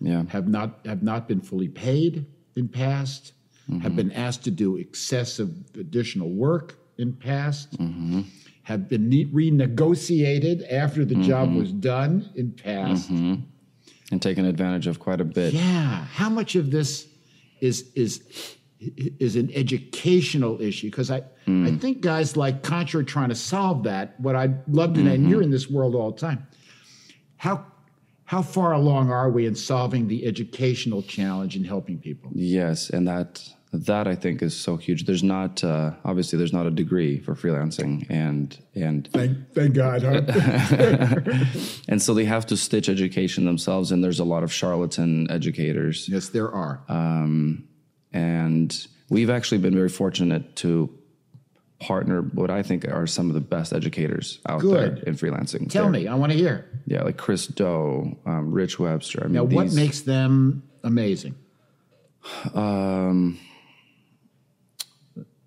[0.00, 0.24] Yeah.
[0.28, 2.26] have not have not been fully paid
[2.56, 3.32] in past,
[3.68, 3.96] have mm-hmm.
[3.96, 8.22] been asked to do excessive additional work in past, mm-hmm.
[8.62, 11.58] have been ne- renegotiated after the job mm-hmm.
[11.58, 13.10] was done in past.
[13.10, 15.54] And taken advantage of quite a bit.
[15.54, 17.08] Yeah, how much of this
[17.60, 18.22] is is
[18.80, 20.90] is an educational issue?
[20.90, 21.76] Because I I hmm.
[21.76, 24.18] think guys like Contra are trying to solve that.
[24.20, 25.44] What I'd love to know, and you're mm-hmm.
[25.44, 26.46] in this world all the time.
[27.36, 27.66] How
[28.26, 32.30] how far along are we in solving the educational challenge and helping people?
[32.34, 33.42] Yes, and that
[33.74, 35.04] that I think is so huge.
[35.04, 40.02] There's not uh, obviously there's not a degree for freelancing, and and Thank, thank God.
[40.02, 40.22] Huh?
[41.88, 43.92] and so they have to stitch education themselves.
[43.92, 46.82] And there's a lot of charlatan educators, yes, there are.
[46.88, 47.68] Um,
[48.14, 50.88] and we've actually been very fortunate to
[51.80, 54.96] partner what I think are some of the best educators out Good.
[54.98, 55.68] there in freelancing.
[55.68, 56.64] Tell They're- me, I want to hear.
[56.86, 59.20] yeah, like Chris Do, um, Rich Webster.
[59.22, 61.34] I mean, Now, what these- makes them amazing?
[62.54, 63.38] Um,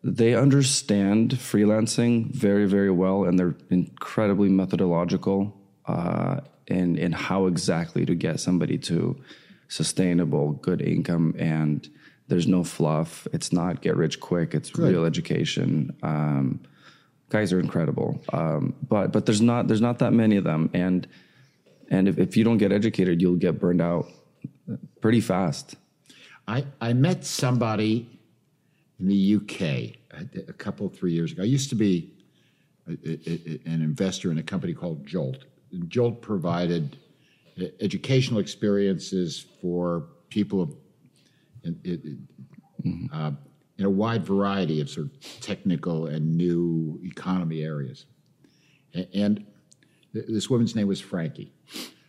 [0.04, 8.06] they understand freelancing very very well and they're incredibly methodological uh, in in how exactly
[8.06, 9.20] to get somebody to
[9.70, 11.90] sustainable good income and
[12.28, 13.28] there's no fluff.
[13.34, 14.54] It's not get rich quick.
[14.54, 15.96] It's real education.
[16.04, 16.62] Um,
[17.30, 18.22] guys are incredible.
[18.34, 20.70] Um, but but there's not there's not that many of them.
[20.74, 21.08] And
[21.90, 24.10] and if, if you don't get educated you'll get burned out
[25.02, 25.76] pretty fast.
[26.50, 28.08] I, I met somebody
[29.00, 31.44] in the UK a, a couple, three years ago.
[31.44, 32.14] I used to be
[32.88, 35.44] a, a- a- an investor in a company called Jolt.
[35.90, 36.98] Jolt provided
[37.62, 40.78] uh, educational experiences for people
[41.84, 42.28] in,
[42.84, 43.32] in, uh,
[43.78, 48.06] in a wide variety of sort of technical and new economy areas.
[48.96, 49.46] A- And
[50.14, 51.52] th- this woman's name was Frankie.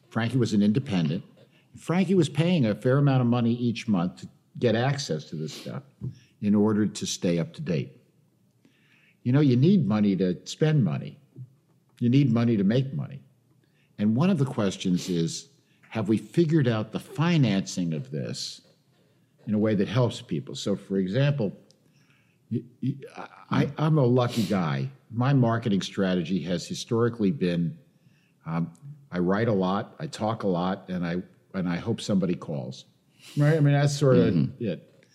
[0.08, 1.22] Frankie was an independent.
[1.76, 5.52] Frankie was paying a fair amount of money each month to get access to this
[5.52, 5.82] stuff
[6.40, 7.92] in order to stay up to date.
[9.22, 11.18] You know, you need money to spend money,
[12.00, 13.20] you need money to make money.
[13.98, 15.48] And one of the questions is
[15.90, 18.60] have we figured out the financing of this
[19.48, 20.54] in a way that helps people?
[20.54, 21.52] So, for example,
[23.50, 24.88] I, am a lucky guy.
[25.10, 27.76] My marketing strategy has historically been
[28.46, 28.72] um,
[29.10, 31.16] I write a lot, I talk a lot, and I
[31.54, 32.84] and I hope somebody calls.
[33.36, 33.56] Right?
[33.56, 35.06] I mean, that's sort of it.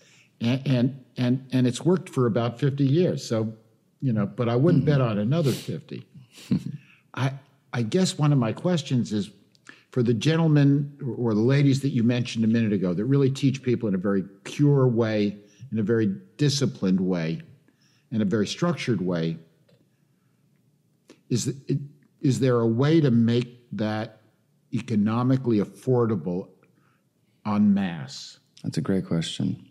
[0.41, 3.25] And, and and and it's worked for about 50 years.
[3.25, 3.53] So,
[4.01, 6.05] you know, but I wouldn't bet on another 50.
[7.13, 7.33] I
[7.71, 9.29] I guess one of my questions is
[9.93, 13.61] for the gentlemen or the ladies that you mentioned a minute ago that really teach
[13.61, 15.37] people in a very pure way,
[15.71, 17.39] in a very disciplined way,
[18.11, 19.37] in a very structured way.
[21.29, 21.53] Is
[22.21, 24.21] is there a way to make that
[24.73, 26.47] economically affordable
[27.45, 28.39] en masse?
[28.63, 29.63] that's a great question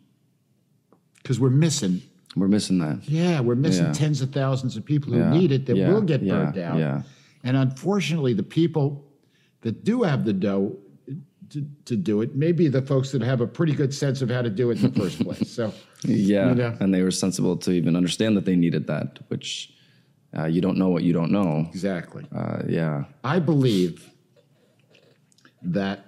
[1.17, 2.01] Because we're missing,
[2.37, 3.93] we're missing that yeah, we're missing Yeah.
[3.93, 7.05] tens of thousands of people who Yeah, need it that yeah, will get burnt out.
[7.43, 9.12] And unfortunately, the people
[9.63, 10.77] that do have the dough
[11.51, 14.31] to, to do it may be the folks that have a pretty good sense of
[14.31, 15.51] how to do it in the first place.
[15.51, 15.73] So,
[16.05, 16.77] Yeah, You know?
[16.81, 19.73] and they were sensible to even understand that they needed that, which
[20.37, 21.67] uh, you don't know what you don't know.
[21.71, 22.25] exactly.
[22.35, 24.09] Uh, yeah, I believe
[25.63, 26.07] that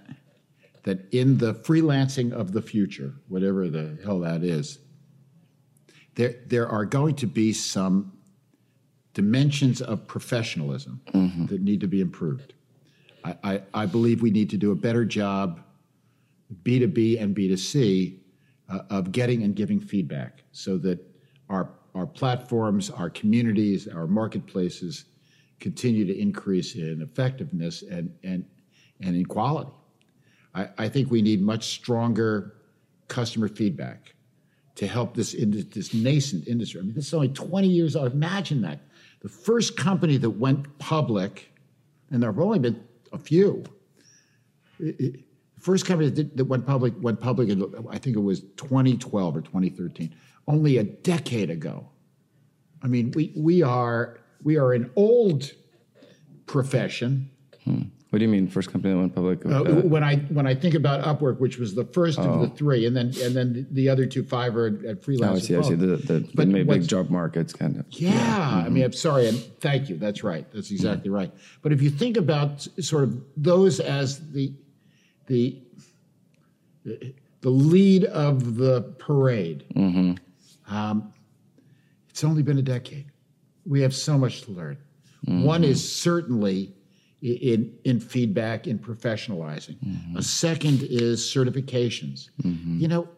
[0.84, 4.78] that in the freelancing of the future, whatever the hell that is,
[6.14, 8.12] there there are going to be some
[9.12, 11.00] dimensions of professionalism
[11.48, 12.53] that need to be improved.
[13.24, 15.62] I, I, believe we need to do a better job,
[16.62, 18.18] B2B and B2C,
[18.68, 20.98] uh, of getting and giving feedback so that
[21.48, 25.06] our, our platforms, our communities, our marketplaces
[25.58, 28.44] continue to increase in effectiveness and, and,
[29.00, 29.70] and in quality.
[30.54, 32.56] I, I think we need much stronger
[33.08, 34.14] customer feedback
[34.76, 36.80] to help this this nascent industry.
[36.80, 38.12] I mean, this is only 20 years old.
[38.12, 38.80] Imagine that.
[39.20, 41.52] The first company that went public,
[42.10, 42.82] and there have only been
[43.14, 43.64] a few.
[44.79, 45.20] It- it-
[45.59, 49.37] first company that, did, that went public went public in I think it was 2012
[49.37, 50.14] or 2013,
[50.46, 51.88] only a decade ago.
[52.83, 55.53] I mean, we we are we are an old
[56.46, 57.31] profession.
[57.64, 57.83] Hmm.
[58.14, 58.46] What do you mean?
[58.46, 59.44] First company that went public?
[59.44, 62.46] Uh, Uh, when I when I think about Upwork, which was the first of the
[62.46, 65.33] three, and then and then the other two Fiverr at, at freelance.
[65.33, 65.57] oh, I see.
[65.57, 65.74] I see.
[65.74, 67.87] The, the, But maybe big job markets kind of.
[67.90, 69.96] Yeah, I mean, I'm sorry, and thank you.
[69.96, 70.46] That's right.
[70.53, 71.33] That's exactly right.
[71.61, 74.55] But if you think about sort of those as the
[75.27, 75.61] the
[76.85, 80.72] the lead of the parade, mm-hmm.
[80.72, 81.12] um,
[82.11, 83.07] it's only been a decade.
[83.66, 84.79] We have so much to learn.
[85.27, 86.77] One is certainly
[87.24, 89.76] in in feedback in professionalizing.
[89.84, 90.18] Mm-hmm.
[90.18, 92.28] A second is certifications.
[92.42, 92.78] Mm-hmm.
[92.80, 93.08] You know,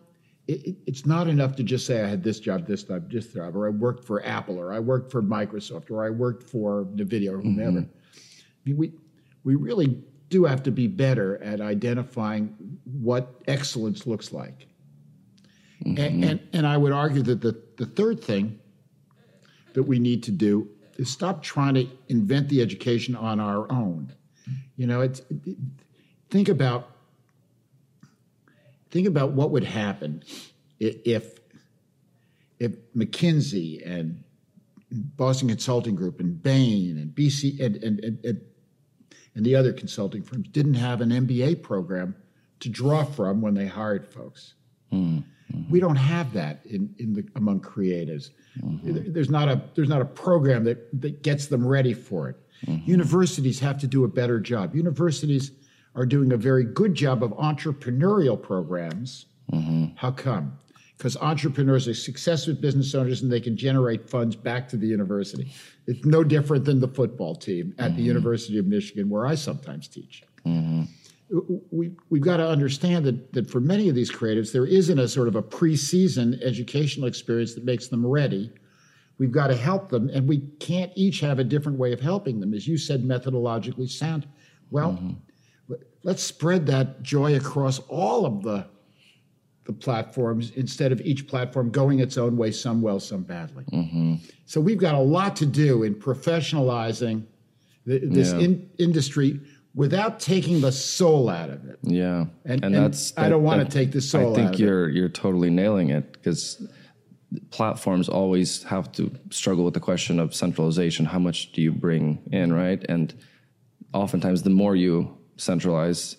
[0.46, 3.26] it, it- it's not enough to just say I had this job, this job, this
[3.32, 6.84] job, or I worked for Apple, or I worked for Microsoft, or I worked for
[6.84, 7.80] NVIDIA, or whomever.
[7.80, 7.90] Mm-hmm.
[7.90, 8.92] I mean, we
[9.42, 14.66] we really do have to be better at identifying what excellence looks like.
[15.84, 18.58] And, and and I would argue that the the third thing
[19.74, 24.12] that we need to do is stop trying to invent the education on our own.
[24.76, 25.56] You know, it's it,
[26.30, 26.90] think about
[28.90, 30.22] think about what would happen
[30.78, 31.38] if
[32.58, 34.22] if McKinsey and
[34.90, 38.40] Boston Consulting Group and Bain and BC and and, and, and
[39.34, 42.16] and the other consulting firms didn't have an MBA program
[42.60, 44.54] to draw from when they hired folks.
[44.90, 45.20] Hmm.
[45.52, 45.70] Mm-hmm.
[45.72, 48.30] We don't have that in, in the among creatives.
[48.62, 48.92] Mm-hmm.
[48.94, 52.36] There- There's not a there's not a program that, that gets them ready for it.
[52.66, 52.90] Mm-hmm.
[52.90, 54.74] Universities have to do a better job.
[54.74, 55.52] Universities
[55.94, 59.26] are doing a very good job of entrepreneurial programs.
[59.96, 60.58] How come?
[60.98, 65.52] Because entrepreneurs are successful business owners and they can generate funds back to the university.
[65.86, 69.86] It's no different than the football team at the University of Michigan, where I sometimes
[69.88, 70.24] teach
[71.70, 75.08] we, we've got to understand that, that for many of these creatives, there isn't a
[75.08, 78.52] sort of a preseason educational experience that makes them ready.
[79.18, 82.38] We've got to help them, and we can't each have a different way of helping
[82.38, 82.54] them.
[82.54, 84.26] As you said, methodologically sound.
[84.70, 85.12] Well, mm-hmm.
[85.68, 88.66] let- let's spread that joy across all of the,
[89.64, 93.64] the platforms instead of each platform going its own way, some well, some badly.
[93.72, 94.14] Mm-hmm.
[94.44, 97.24] So we've got a lot to do in professionalizing
[97.86, 98.38] th- this Yeah.
[98.38, 99.40] in, industry
[99.76, 101.78] without taking the soul out of it.
[101.82, 102.76] Yeah, And- and
[103.16, 104.64] I don't wanna take the soul I think out of it.
[104.64, 106.66] you're you're totally nailing it because
[107.50, 111.04] platforms always have to struggle with the question of centralization.
[111.06, 112.82] How much do you bring in, right?
[112.88, 113.14] And
[113.92, 116.16] oftentimes, the more you centralize,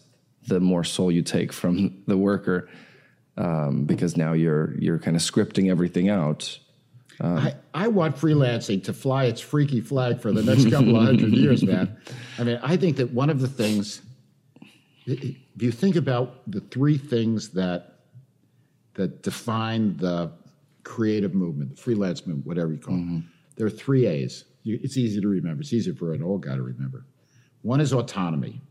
[0.48, 2.70] the more soul you take from the worker,
[3.38, 6.60] um, because now you're you're kind of scripting everything out.
[7.20, 11.04] Um, I, I want freelancing to fly its freaky flag for the next couple of
[11.04, 11.98] hundred years, man.
[12.38, 14.02] I mean, I think that one of the things,
[15.06, 17.94] if you think about the three things that
[18.94, 20.32] that define the
[20.84, 23.20] creative movement, the freelance movement, whatever you call it, mm-hmm.
[23.56, 24.46] there are three A's.
[24.64, 25.62] You, it's easy to remember.
[25.62, 27.06] It's easy for an old guy to remember.
[27.62, 28.62] One is autonomy,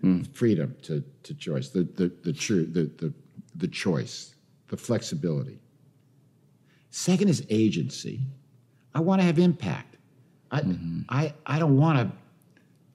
[0.00, 0.22] hmm.
[0.32, 3.12] freedom to, to choice, the the the true the, the
[3.56, 4.34] the choice,
[4.68, 5.58] the flexibility.
[6.92, 8.20] Second is agency.
[8.94, 9.96] I want to have impact.
[10.50, 11.00] I, mm-hmm.
[11.08, 12.12] I, I don't want to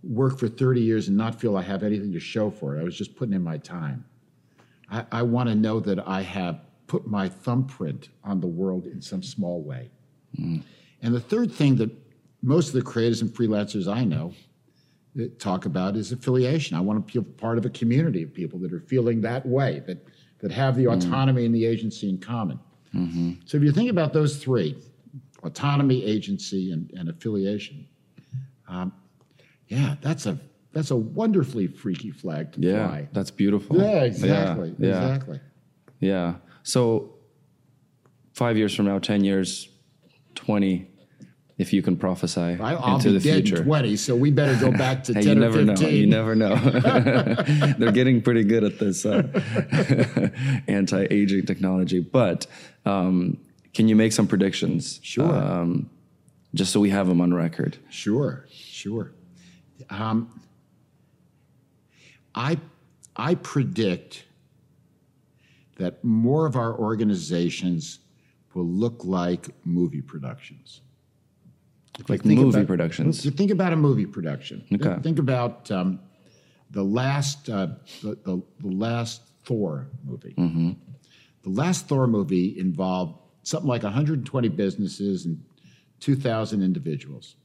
[0.04, 2.80] work for 30 years and not feel I have anything to show for it.
[2.80, 4.06] I was just putting in my time.
[4.92, 9.02] I, I want to know that I have put my thumbprint on the world in
[9.02, 9.90] some small way.
[10.40, 10.62] Mm.
[11.02, 11.90] And the third thing that
[12.44, 14.32] most of the creators and freelancers I know
[15.40, 16.78] talk about is affiliation.
[16.78, 19.82] I want to be part of a community of people that are feeling that way,
[19.88, 20.06] that,
[20.38, 20.96] that have the mm.
[20.96, 22.60] autonomy and the agency in common.
[23.46, 24.78] So if you think about those three,
[25.44, 27.88] autonomy, agency, and, and affiliation,
[28.68, 28.92] um,
[29.68, 30.40] yeah, that's a
[30.74, 33.08] that's a wonderfully freaky flag to Yeah, fly.
[33.12, 33.78] that's beautiful.
[33.78, 35.06] Yeah, exactly, Yeah, yeah.
[35.06, 35.40] exactly.
[36.00, 36.36] Yeah.
[36.64, 37.16] So
[38.34, 39.70] five years from now, ten years,
[40.36, 40.88] twenty,
[41.58, 43.58] if you can prophesy I, I'll into be the dead future.
[43.58, 45.88] in twenty, so we better go back to Hey, ten you or never know.
[45.88, 46.56] You never know.
[47.78, 49.24] They're getting pretty good at this uh,
[50.68, 52.00] anti-aging technology.
[52.00, 52.46] But
[52.86, 53.38] um,
[53.74, 55.00] can you make some predictions?
[55.02, 55.34] Sure.
[55.34, 55.90] Um,
[56.54, 57.78] just so we have them on record.
[57.90, 59.12] Sure, sure.
[59.90, 60.42] Um,
[62.36, 62.60] I
[63.16, 64.26] I predict
[65.78, 68.00] that more of our organizations
[68.54, 70.82] will look like movie productions.
[72.08, 73.26] Like think movie about- productions.
[73.26, 75.02] You think about a movie production, Okay.
[75.02, 76.00] think about um,
[76.72, 77.68] the last uh,
[78.02, 80.36] the, the, the last Thor movie.
[80.38, 80.72] Mm-hmm.
[81.44, 85.42] The last Thor movie involved something like 120 businesses and
[86.02, 87.36] 2,000 individuals.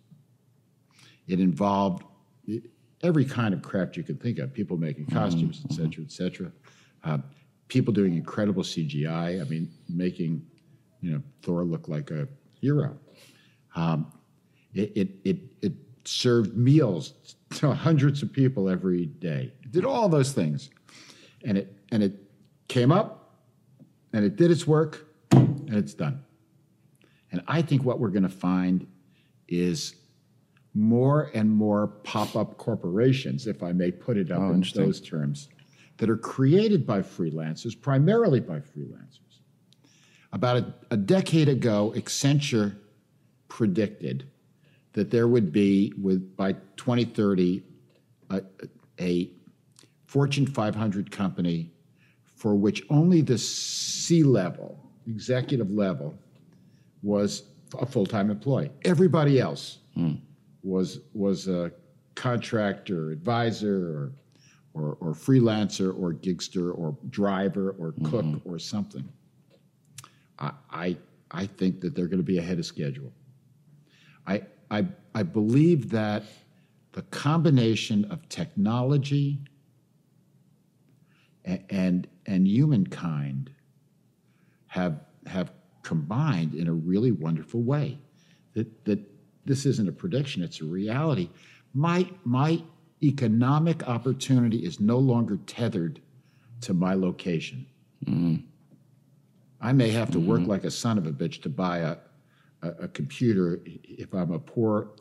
[1.28, 2.02] It involved
[3.02, 6.52] every kind of craft you could think of people making costumes, et cetera, et cetera.
[7.04, 7.18] Uh,
[7.68, 9.40] people doing incredible CGI.
[9.40, 10.44] I mean, making
[11.00, 12.28] you know Thor look like a
[12.60, 12.98] hero.
[13.74, 14.12] Um,
[14.74, 15.72] it, it, it, it
[16.04, 19.52] served meals to hundreds of people every day.
[19.62, 20.70] It did all those things.
[21.44, 22.14] And it, and it
[22.68, 23.36] came up
[24.12, 26.22] and it did its work and it's done.
[27.30, 28.86] And I think what we're going to find
[29.48, 29.96] is
[30.74, 35.00] more and more pop up corporations, if I may put it up oh, in those
[35.00, 35.48] terms,
[35.98, 39.18] that are created by freelancers, primarily by freelancers.
[40.32, 42.76] About a, a decade ago, Accenture
[43.48, 44.30] predicted
[44.92, 47.62] that there would be, with by 2030,
[48.30, 48.42] a,
[49.00, 49.30] a
[50.06, 51.72] Fortune 500 company
[52.36, 56.18] for which only the C level, executive level,
[57.02, 57.44] was
[57.78, 58.70] a full-time employee.
[58.84, 60.14] Everybody else hmm.
[60.62, 61.72] was was a
[62.14, 64.12] contractor, advisor, or,
[64.74, 68.06] or or freelancer, or gigster, or driver, or hmm.
[68.06, 69.08] cook, or something.
[70.38, 70.96] I, I
[71.30, 73.12] I think that they're going to be ahead of schedule.
[74.26, 74.42] I
[74.72, 76.24] I I believe that
[76.92, 79.38] the combination of technology
[81.44, 83.50] a- and and humankind
[84.68, 85.52] have have
[85.82, 87.98] combined in a really wonderful way.
[88.54, 89.00] That that
[89.44, 91.28] this isn't a prediction; it's a reality.
[91.74, 92.62] My my
[93.02, 96.00] economic opportunity is no longer tethered
[96.62, 97.66] to my location.
[98.06, 98.46] Mm-hmm.
[99.60, 100.50] I may have to work mm-hmm.
[100.50, 101.96] like a son of a bitch to buy a,
[102.62, 104.92] a, a computer if I'm a poor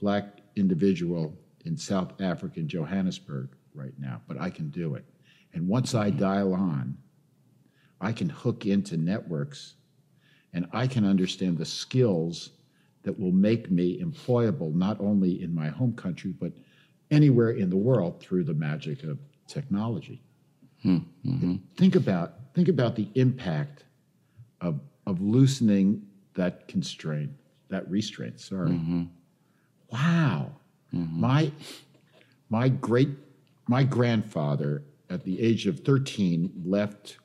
[0.00, 5.04] black individual in South African Johannesburg right now, but I can do it.
[5.54, 6.96] And once I dial on,
[8.00, 9.74] I can hook into networks
[10.52, 12.50] and I can understand the skills
[13.04, 16.52] that will make me employable not only in my home country, but
[17.10, 20.22] anywhere in the world through the magic of technology.
[20.82, 21.56] Hmm, mm-hmm.
[21.76, 23.84] Think about think about the impact
[24.60, 27.30] of of loosening that constraint,
[27.68, 28.40] that restraint.
[28.40, 28.70] Sorry.
[28.70, 29.04] Mm-hmm.
[29.90, 30.52] Wow.
[30.94, 31.20] Mm-hmm.
[31.20, 31.52] My
[32.48, 33.10] my great
[33.68, 37.18] my grandfather at the age of 13 left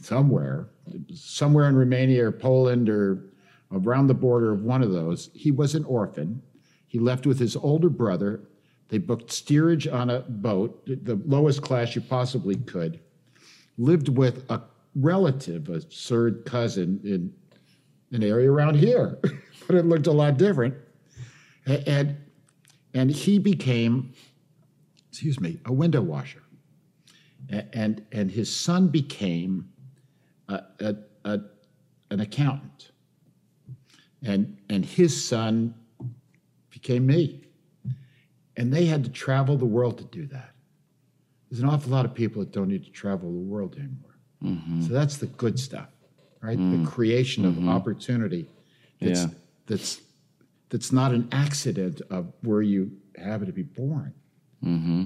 [0.00, 0.68] somewhere
[1.12, 3.24] somewhere in Romania or Poland or
[3.72, 5.30] around the border of one of those.
[5.34, 6.42] He was an orphan.
[6.86, 8.40] He left with his older brother.
[8.88, 13.00] They booked steerage on a boat, the lowest class you possibly could.
[13.78, 14.62] Lived with a
[14.94, 17.32] relative, a third cousin in
[18.16, 19.18] an area around here,
[19.66, 20.74] but it looked a lot different.
[21.66, 22.16] And
[22.94, 24.14] and he became,
[25.10, 26.42] excuse me, a window washer.
[27.48, 29.68] And and his son became
[30.48, 31.40] a, a, a,
[32.10, 32.90] an accountant.
[34.22, 35.74] And and his son
[36.70, 37.42] became me.
[38.56, 40.52] And they had to travel the world to do that.
[41.50, 44.16] There's an awful lot of people that don't need to travel the world anymore.
[44.42, 44.82] Mm-hmm.
[44.82, 45.88] So that's the good stuff,
[46.40, 46.56] right?
[46.56, 46.84] The mm-hmm.
[46.84, 47.68] creation of mm-hmm.
[47.68, 48.48] opportunity
[49.00, 49.28] that's, Yeah.
[49.66, 50.00] that's,
[50.68, 54.14] that's not an accident of where you happen to be born.
[54.64, 55.04] Mm-hmm.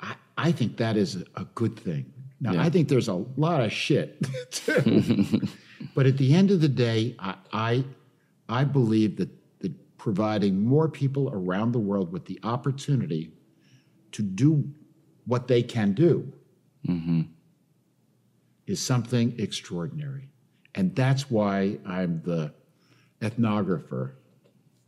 [0.00, 2.12] I, I think that is a, a good thing.
[2.40, 2.62] Now, Yeah.
[2.62, 5.40] I think there's a lot of shit too.
[5.94, 7.84] but at the end of the day, I, I,
[8.48, 9.30] I believe that,
[9.60, 13.32] that providing more people around the world with the opportunity
[14.12, 14.68] to do
[15.26, 16.32] what they can do
[18.66, 20.28] is something extraordinary.
[20.74, 22.52] And that's why I'm the
[23.20, 24.12] ethnographer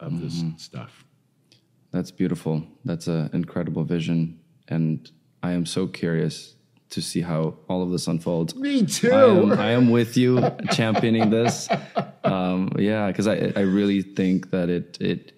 [0.01, 1.05] of this stuff.
[1.93, 2.65] That's beautiful.
[2.85, 4.41] That's an incredible vision.
[4.69, 5.11] And
[5.43, 6.57] I am so curious
[6.91, 8.55] to see how all of this unfolds.
[8.55, 9.13] Me too.
[9.13, 10.41] I am, I am with you
[10.73, 11.69] championing this.
[12.25, 15.33] Um, yeah, because I, I really think that it it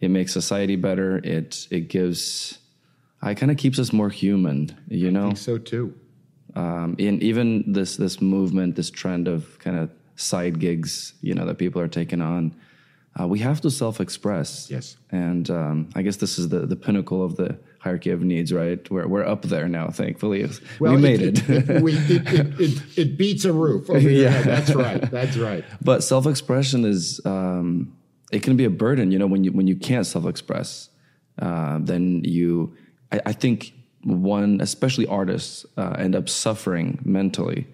[0.00, 1.18] it makes society better.
[1.18, 2.58] It it gives,
[3.20, 4.76] I kind of keeps us more human.
[4.88, 5.94] You know, so too.
[6.54, 11.46] Um, and even this this movement, this trend of kind of side gigs, you know,
[11.46, 12.54] that people are taking on.
[13.18, 14.68] Uh, we have to self-express.
[14.68, 14.96] Yes.
[15.10, 18.90] And um, I guess this is the, the pinnacle of the hierarchy of needs, right?
[18.90, 20.44] We're, we're up there now, thankfully.
[20.80, 21.80] we made it.
[21.82, 23.88] we, it, it, it, it beats a roof.
[23.88, 24.30] Yeah.
[24.30, 24.44] head.
[24.46, 25.00] That's right.
[25.10, 25.64] That's right.
[25.80, 27.96] but self-expression is um,
[28.32, 30.88] it can be a burden you know when you when you can't self-express
[31.40, 32.74] uh, then you
[33.12, 33.72] I, I think
[34.04, 37.66] one especially artists uh, end up suffering mentally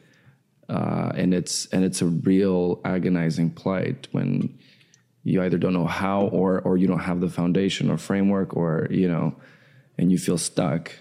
[0.69, 4.57] uh, and it's and it's a real agonizing plight when
[5.25, 8.87] you either don't know how or or you don't have the foundation or framework or
[8.91, 9.35] you know
[9.99, 10.93] and you feel stuck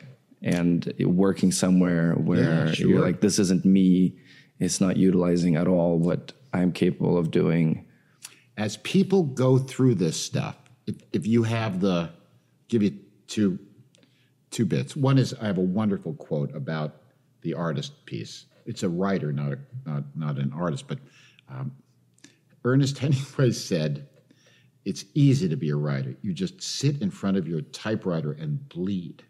[0.42, 2.90] and working somewhere where Yeah, sure.
[2.90, 4.18] you're like this isn't me
[4.60, 7.86] it's not utilizing at all what i'm capable of doing
[8.58, 12.10] As people go through this stuff, if, if you have the,
[12.68, 13.58] give you two,
[14.52, 14.96] two bits.
[14.96, 17.02] One is I have a wonderful quote about
[17.42, 18.46] the artist piece.
[18.66, 21.00] It's a writer, not a, not not an artist, but
[21.50, 21.72] um,
[22.64, 24.08] Ernest Hemingway said,
[24.86, 26.16] "It's easy to be a writer.
[26.22, 29.24] You just sit in front of your typewriter and bleed."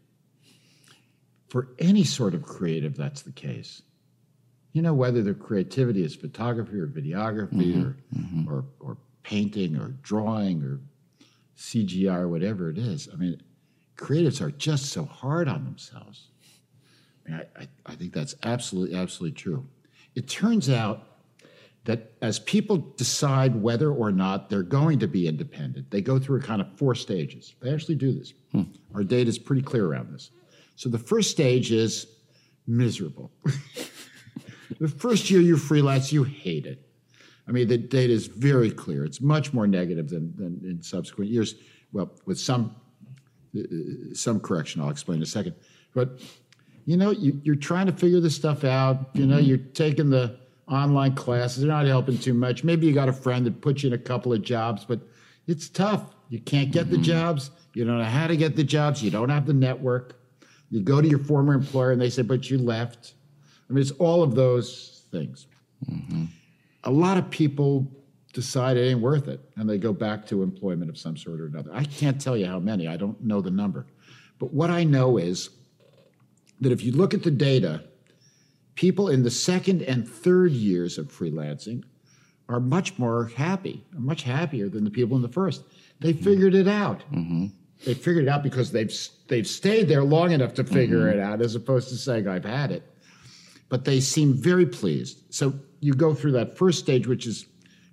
[1.47, 3.81] For any sort of creative, that's the case.
[4.73, 7.97] You know, whether their creativity is photography or videography or,
[8.47, 10.79] or or painting or drawing or
[11.57, 13.09] CGI or whatever it is.
[13.11, 13.41] I mean,
[13.99, 16.29] creatives are just so hard on themselves.
[17.25, 19.67] I, mean, I, I, I think that's absolutely, absolutely true.
[20.15, 21.05] It turns out
[21.85, 26.39] that as people decide whether or not they're going to be independent, they go through
[26.39, 27.55] a kind of four stages.
[27.61, 28.33] They actually do this.
[28.51, 28.63] Hmm.
[28.95, 30.31] Our data is pretty clear around this.
[30.75, 32.07] So the first stage is
[32.67, 33.31] miserable.
[34.79, 36.85] the first year you freelance, you hate it.
[37.47, 39.03] I mean, the data is very clear.
[39.03, 41.55] It's much more negative than, than in subsequent years.
[41.91, 42.75] Well, with some
[43.57, 45.55] Uh, some correction, I'll explain in a second.
[45.93, 46.19] But
[46.85, 49.09] you know, you, you're trying to figure this stuff out.
[49.13, 50.37] You know, you're taking the
[50.67, 52.63] online classes; they're not helping too much.
[52.63, 54.99] Maybe you got a friend that puts you in a couple of jobs, but
[55.47, 56.13] it's tough.
[56.29, 57.03] You can't get the mm-hmm.
[57.03, 57.51] jobs.
[57.73, 59.03] You don't know how to get the jobs.
[59.03, 60.19] You don't have the network.
[60.69, 63.13] You go to your former employer and they say, but you left.
[63.69, 65.47] I mean, it's all of those things.
[65.89, 66.25] Mm-hmm.
[66.83, 67.91] A lot of people
[68.39, 71.47] decide it ain't worth it and they go back to employment of some sort or
[71.47, 71.71] another.
[71.73, 73.85] I can't tell you how many, I don't know the number.
[74.39, 75.49] But what I know is
[76.61, 77.83] that if you look at the data,
[78.75, 81.83] people in the second and third years of freelancing
[82.47, 85.63] are much more happy, are much happier than the people in the first.
[85.99, 86.23] They mm-hmm.
[86.23, 87.03] figured it out.
[87.11, 87.47] Mm-hmm.
[87.85, 88.93] They figured it out because they've
[89.27, 91.19] they've stayed there long enough to figure mm-hmm.
[91.19, 92.83] it out, as opposed to saying I've had it.
[93.69, 95.23] But they seem very pleased.
[95.29, 97.45] So you go through that first stage, which is,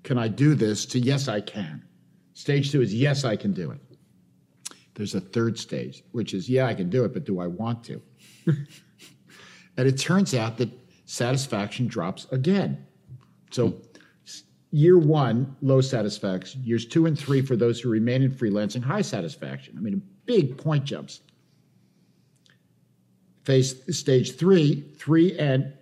[0.06, 0.86] can I do this?
[0.86, 1.82] To yes, I can.
[2.34, 3.80] Stage two is yes, I can do it.
[4.94, 7.82] There's a third stage, which is yeah, I can do it, but do I want
[7.84, 8.00] to?
[8.46, 8.56] and
[9.76, 10.70] it turns out that
[11.06, 12.86] satisfaction drops again.
[13.50, 13.74] So
[14.70, 16.62] year one, low satisfaction.
[16.62, 19.74] Years two and three for those who remain in freelancing, high satisfaction.
[19.76, 21.20] I mean, big point jumps.
[23.42, 25.72] Phase stage three, three and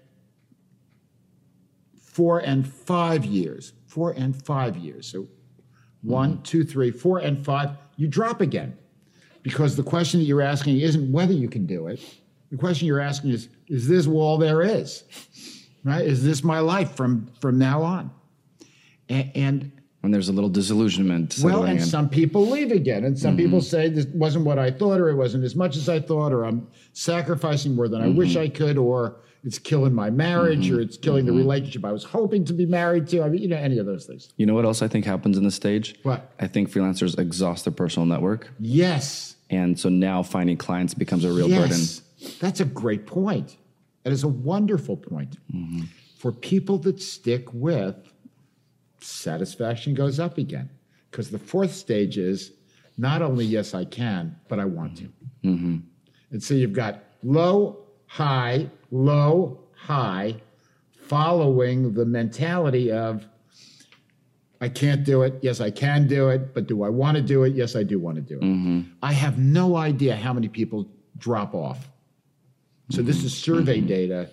[2.00, 3.74] four and five years.
[3.94, 5.06] Four and five years.
[5.06, 5.28] So
[6.02, 8.76] one, two, three, four, and five, you drop again.
[9.44, 12.00] Because the question that you're asking isn't whether you can do it.
[12.50, 15.04] The question you're asking is, is this all there is?
[15.84, 16.04] Right?
[16.04, 18.10] Is this my life from from now on?
[19.08, 21.38] And, and when there's a little disillusionment.
[21.40, 21.84] well, and in.
[21.84, 23.64] some people leave again, and some people mm-hmm.
[23.64, 26.44] say this wasn't what I thought, or it wasn't as much as I thought, or
[26.44, 28.18] I'm sacrificing more than I mm-hmm.
[28.18, 30.82] wish I could, or it's killing my marriage, or mm-hmm.
[30.82, 31.40] it's killing the mm-hmm.
[31.40, 33.22] relationship I was hoping to be married to.
[33.22, 34.30] I mean, you know, any of those things.
[34.36, 35.96] You know what else I think happens in the stage?
[36.02, 36.32] What?
[36.40, 38.50] I think freelancers exhaust their personal network.
[38.58, 41.78] Yes, And so now finding clients becomes a real burden.
[42.40, 43.58] that's a great point.
[44.02, 45.36] That is a wonderful point.
[45.54, 45.82] Mm-hmm.
[46.16, 47.96] For people that stick with,
[49.00, 50.70] satisfaction goes up again.
[51.10, 52.52] Because the fourth stage is
[52.96, 55.08] not only yes, I can, but I want to.
[56.30, 57.83] And so you've got low,
[58.14, 60.36] high, low, high,
[60.92, 63.26] following the mentality of
[64.60, 65.34] I can't do it.
[65.42, 66.54] Yes, I can do it.
[66.54, 67.54] But do I want to do it?
[67.54, 68.44] Yes, I do want to do it.
[68.44, 68.80] Mm-hmm.
[69.02, 70.88] I have no idea how many people
[71.18, 71.88] drop off.
[72.90, 73.52] So this is mm-hmm.
[73.52, 73.86] survey mm-hmm.
[73.88, 74.30] data,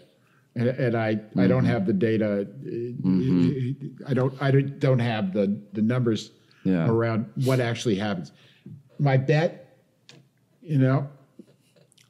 [0.56, 2.42] and, and I, I don't have the data.
[2.42, 6.32] uh, I don't I don't don't have the the numbers
[6.64, 6.88] Yeah.
[6.88, 8.32] around what actually happens.
[9.00, 9.80] My bet,
[10.62, 11.10] you know,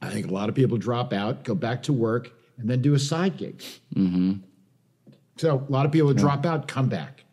[0.01, 2.93] I think a lot of people drop out, go back to work, and then do
[2.93, 3.61] a side gig.
[3.95, 4.33] Mm-hmm.
[5.37, 7.23] So a lot of people drop out, come back.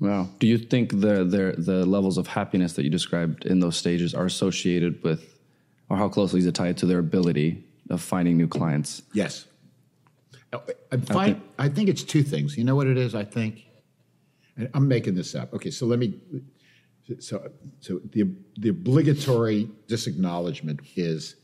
[0.00, 0.28] Wow.
[0.38, 4.14] Do you think the, the the levels of happiness that you described in those stages
[4.14, 5.38] are associated with,
[5.88, 9.02] or how closely is it tied to their ability of finding new clients?
[9.12, 9.46] Yes.
[10.52, 10.58] Uh,
[10.92, 12.56] I, find, I think it's two things.
[12.56, 13.14] You know what it is?
[13.14, 13.66] I think,
[14.56, 15.52] and I'm making this up.
[15.54, 16.20] Okay, so let me.
[17.18, 17.50] So,
[17.80, 21.36] so the the obligatory disacknowledgement is,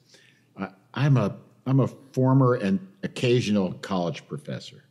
[0.98, 4.82] I'm a I'm a former and occasional college professor.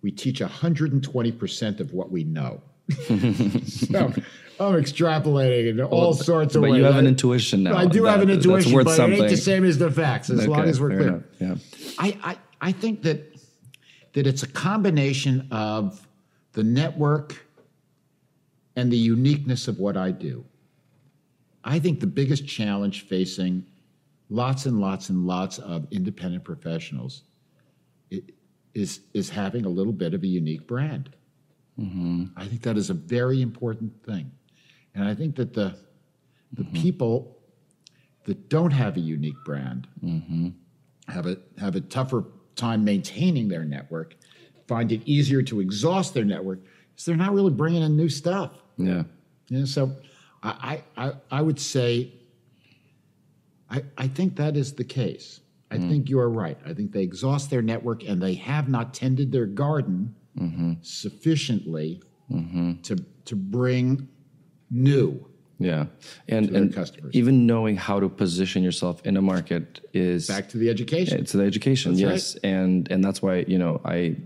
[0.00, 2.62] We teach 120 percent of what we know.
[2.90, 4.12] so
[4.60, 6.78] I'm extrapolating in all sorts of but ways.
[6.78, 7.76] you have an intuition now.
[7.76, 10.30] I do have an intuition, but it ain't the same as the facts.
[10.30, 11.08] As long as we're clear.
[11.08, 11.56] enough, Yeah.
[11.98, 13.34] I, I, I think that
[14.12, 16.06] that it's a combination of
[16.52, 17.44] the network
[18.76, 20.44] and the uniqueness of what I do.
[21.64, 23.66] I think the biggest challenge facing
[24.28, 27.22] lots and lots and lots of independent professionals
[28.74, 31.10] is is having a little bit of a unique brand.
[31.78, 32.26] Mm-hmm.
[32.36, 34.30] I think that is a very important thing,
[34.94, 35.76] and I think that the
[36.52, 36.82] the mm-hmm.
[36.82, 37.38] people
[38.24, 40.48] that don't have a unique brand mm-hmm.
[41.08, 42.24] have a have a tougher
[42.54, 44.16] time maintaining their network,
[44.66, 46.60] find it easier to exhaust their network
[46.90, 48.52] because they're not really bringing in new stuff.
[48.78, 49.04] Yeah.
[49.48, 49.94] You know, so
[50.42, 52.12] I, I, I would say
[53.70, 55.40] I, I think that is the case.
[55.70, 56.56] I think you are right.
[56.64, 60.74] I think they exhaust their network and they have not tended their garden mm-hmm.
[60.80, 62.00] sufficiently
[62.30, 62.80] mm-hmm.
[62.82, 64.08] to to bring
[64.70, 65.26] new.
[65.58, 65.86] Yeah.
[66.28, 67.14] And, and customers.
[67.14, 71.18] even knowing how to position yourself in a market is Back to the education.
[71.18, 74.16] It's the education, That's yes, and and that's why you know I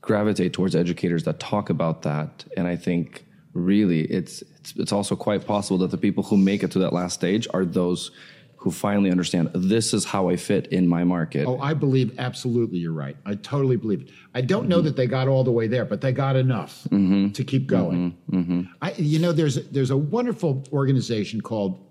[0.00, 3.24] gravitate towards educators that talk about that, and I think
[3.54, 6.92] really it's it's, it's also quite possible that the people who make it to that
[6.92, 8.10] last stage are those
[8.58, 11.46] who finally understand this is how I fit in my market.
[11.46, 13.16] Oh, I believe absolutely you're right.
[13.24, 14.10] I totally believe it.
[14.34, 17.30] I don't know that they got all the way there, but they got enough mm-hmm.
[17.30, 18.16] to keep going.
[18.28, 18.38] Mm-hmm.
[18.38, 18.72] Mm-hmm.
[18.82, 21.86] I, you know, there's there's a wonderful organization called,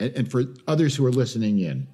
[0.00, 1.86] and, and for others who are listening in,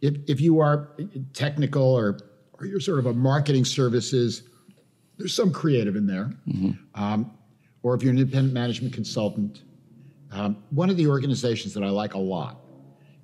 [0.00, 0.90] if if you are
[1.32, 2.20] technical or
[2.52, 4.44] or you're sort of a marketing services,
[5.18, 6.32] there's some creative in there,
[6.94, 7.32] um,
[7.82, 9.62] or if you're an independent management consultant,
[10.32, 12.60] um, one of the organizations that I like a lot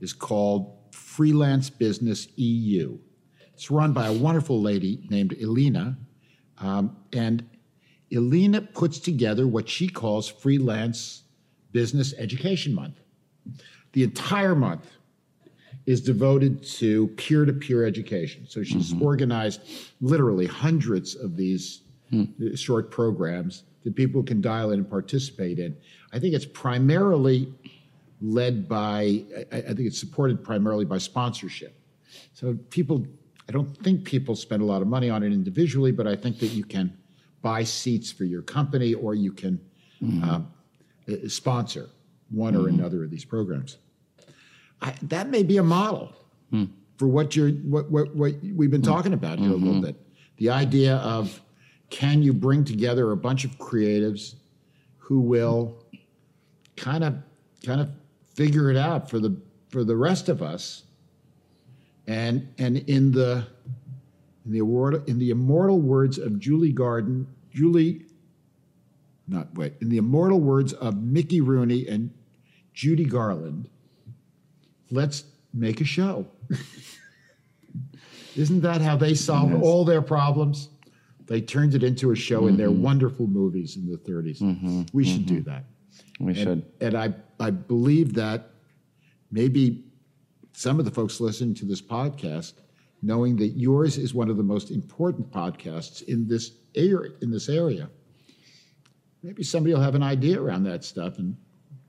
[0.00, 2.98] is called Freelance Business EU.
[3.54, 5.96] It's run by a wonderful lady named Elena.
[6.58, 7.48] Um, and
[8.12, 11.22] Elena puts together what she calls Freelance
[11.72, 13.00] Business Education Month.
[13.92, 14.86] The entire month
[15.86, 18.46] is devoted to peer to peer education.
[18.48, 19.60] So she's organized
[20.00, 21.82] literally hundreds of these
[22.56, 25.76] short programs that people can dial in and participate in.
[26.12, 27.54] I think it's primarily
[28.20, 29.22] led by,
[29.52, 31.72] I, I think it's supported primarily by sponsorship.
[32.34, 33.06] So people,
[33.48, 36.40] I don't think people spend a lot of money on it individually, but I think
[36.40, 36.96] that you can
[37.42, 39.60] buy seats for your company or you can
[40.02, 40.52] um,
[41.08, 41.88] uh, sponsor
[42.30, 42.80] one or mm-hmm.
[42.80, 43.76] another of these programs.
[44.82, 46.12] I, that may be a model
[46.50, 46.64] hmm.
[46.96, 48.90] for what you're what, what what we've been hmm.
[48.90, 49.82] talking about here a little mm-hmm.
[49.82, 49.96] bit.
[50.38, 51.40] The idea of
[51.90, 54.34] can you bring together a bunch of creatives
[54.98, 55.84] who will
[56.76, 57.16] kind of
[57.64, 57.90] kind of
[58.34, 59.36] figure it out for the
[59.70, 60.82] for the rest of us?
[62.06, 63.46] And and in the
[64.44, 68.02] in the award in the immortal words of Julie Garden Julie
[69.28, 72.10] not wait in the immortal words of Mickey Rooney and
[72.74, 73.68] Judy Garland
[74.90, 76.26] let's make a show.
[78.36, 79.62] Isn't that how they solved Yes.
[79.64, 80.68] all their problems
[81.26, 82.82] they turned it into a show in their mm-hmm.
[82.82, 84.82] wonderful movies in the 30s mm-hmm.
[84.92, 85.36] we should mm-hmm.
[85.36, 85.64] do that
[86.20, 86.64] We and, should.
[86.80, 88.50] and I, I believe that
[89.30, 89.84] maybe
[90.52, 92.54] some of the folks listening to this podcast,
[93.02, 97.50] knowing that yours is one of the most important podcasts in this area, in this
[97.50, 97.90] area,
[99.22, 101.36] maybe somebody will have an idea around that stuff and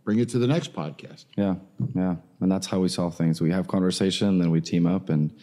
[0.03, 1.25] bring it to the next podcast.
[1.38, 1.55] Yeah,
[1.95, 3.39] yeah, and that's how we solve things.
[3.39, 5.33] We have conversation, then we team up, and,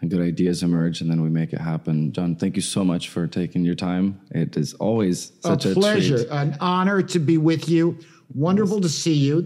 [0.00, 2.12] and good ideas emerge, and then we make it happen.
[2.12, 4.20] Jon, thank you so much for taking your time.
[4.30, 6.30] It is always such a, a pleasure, treat.
[6.30, 7.98] an honor to be with you.
[8.34, 9.38] Wonderful to see you.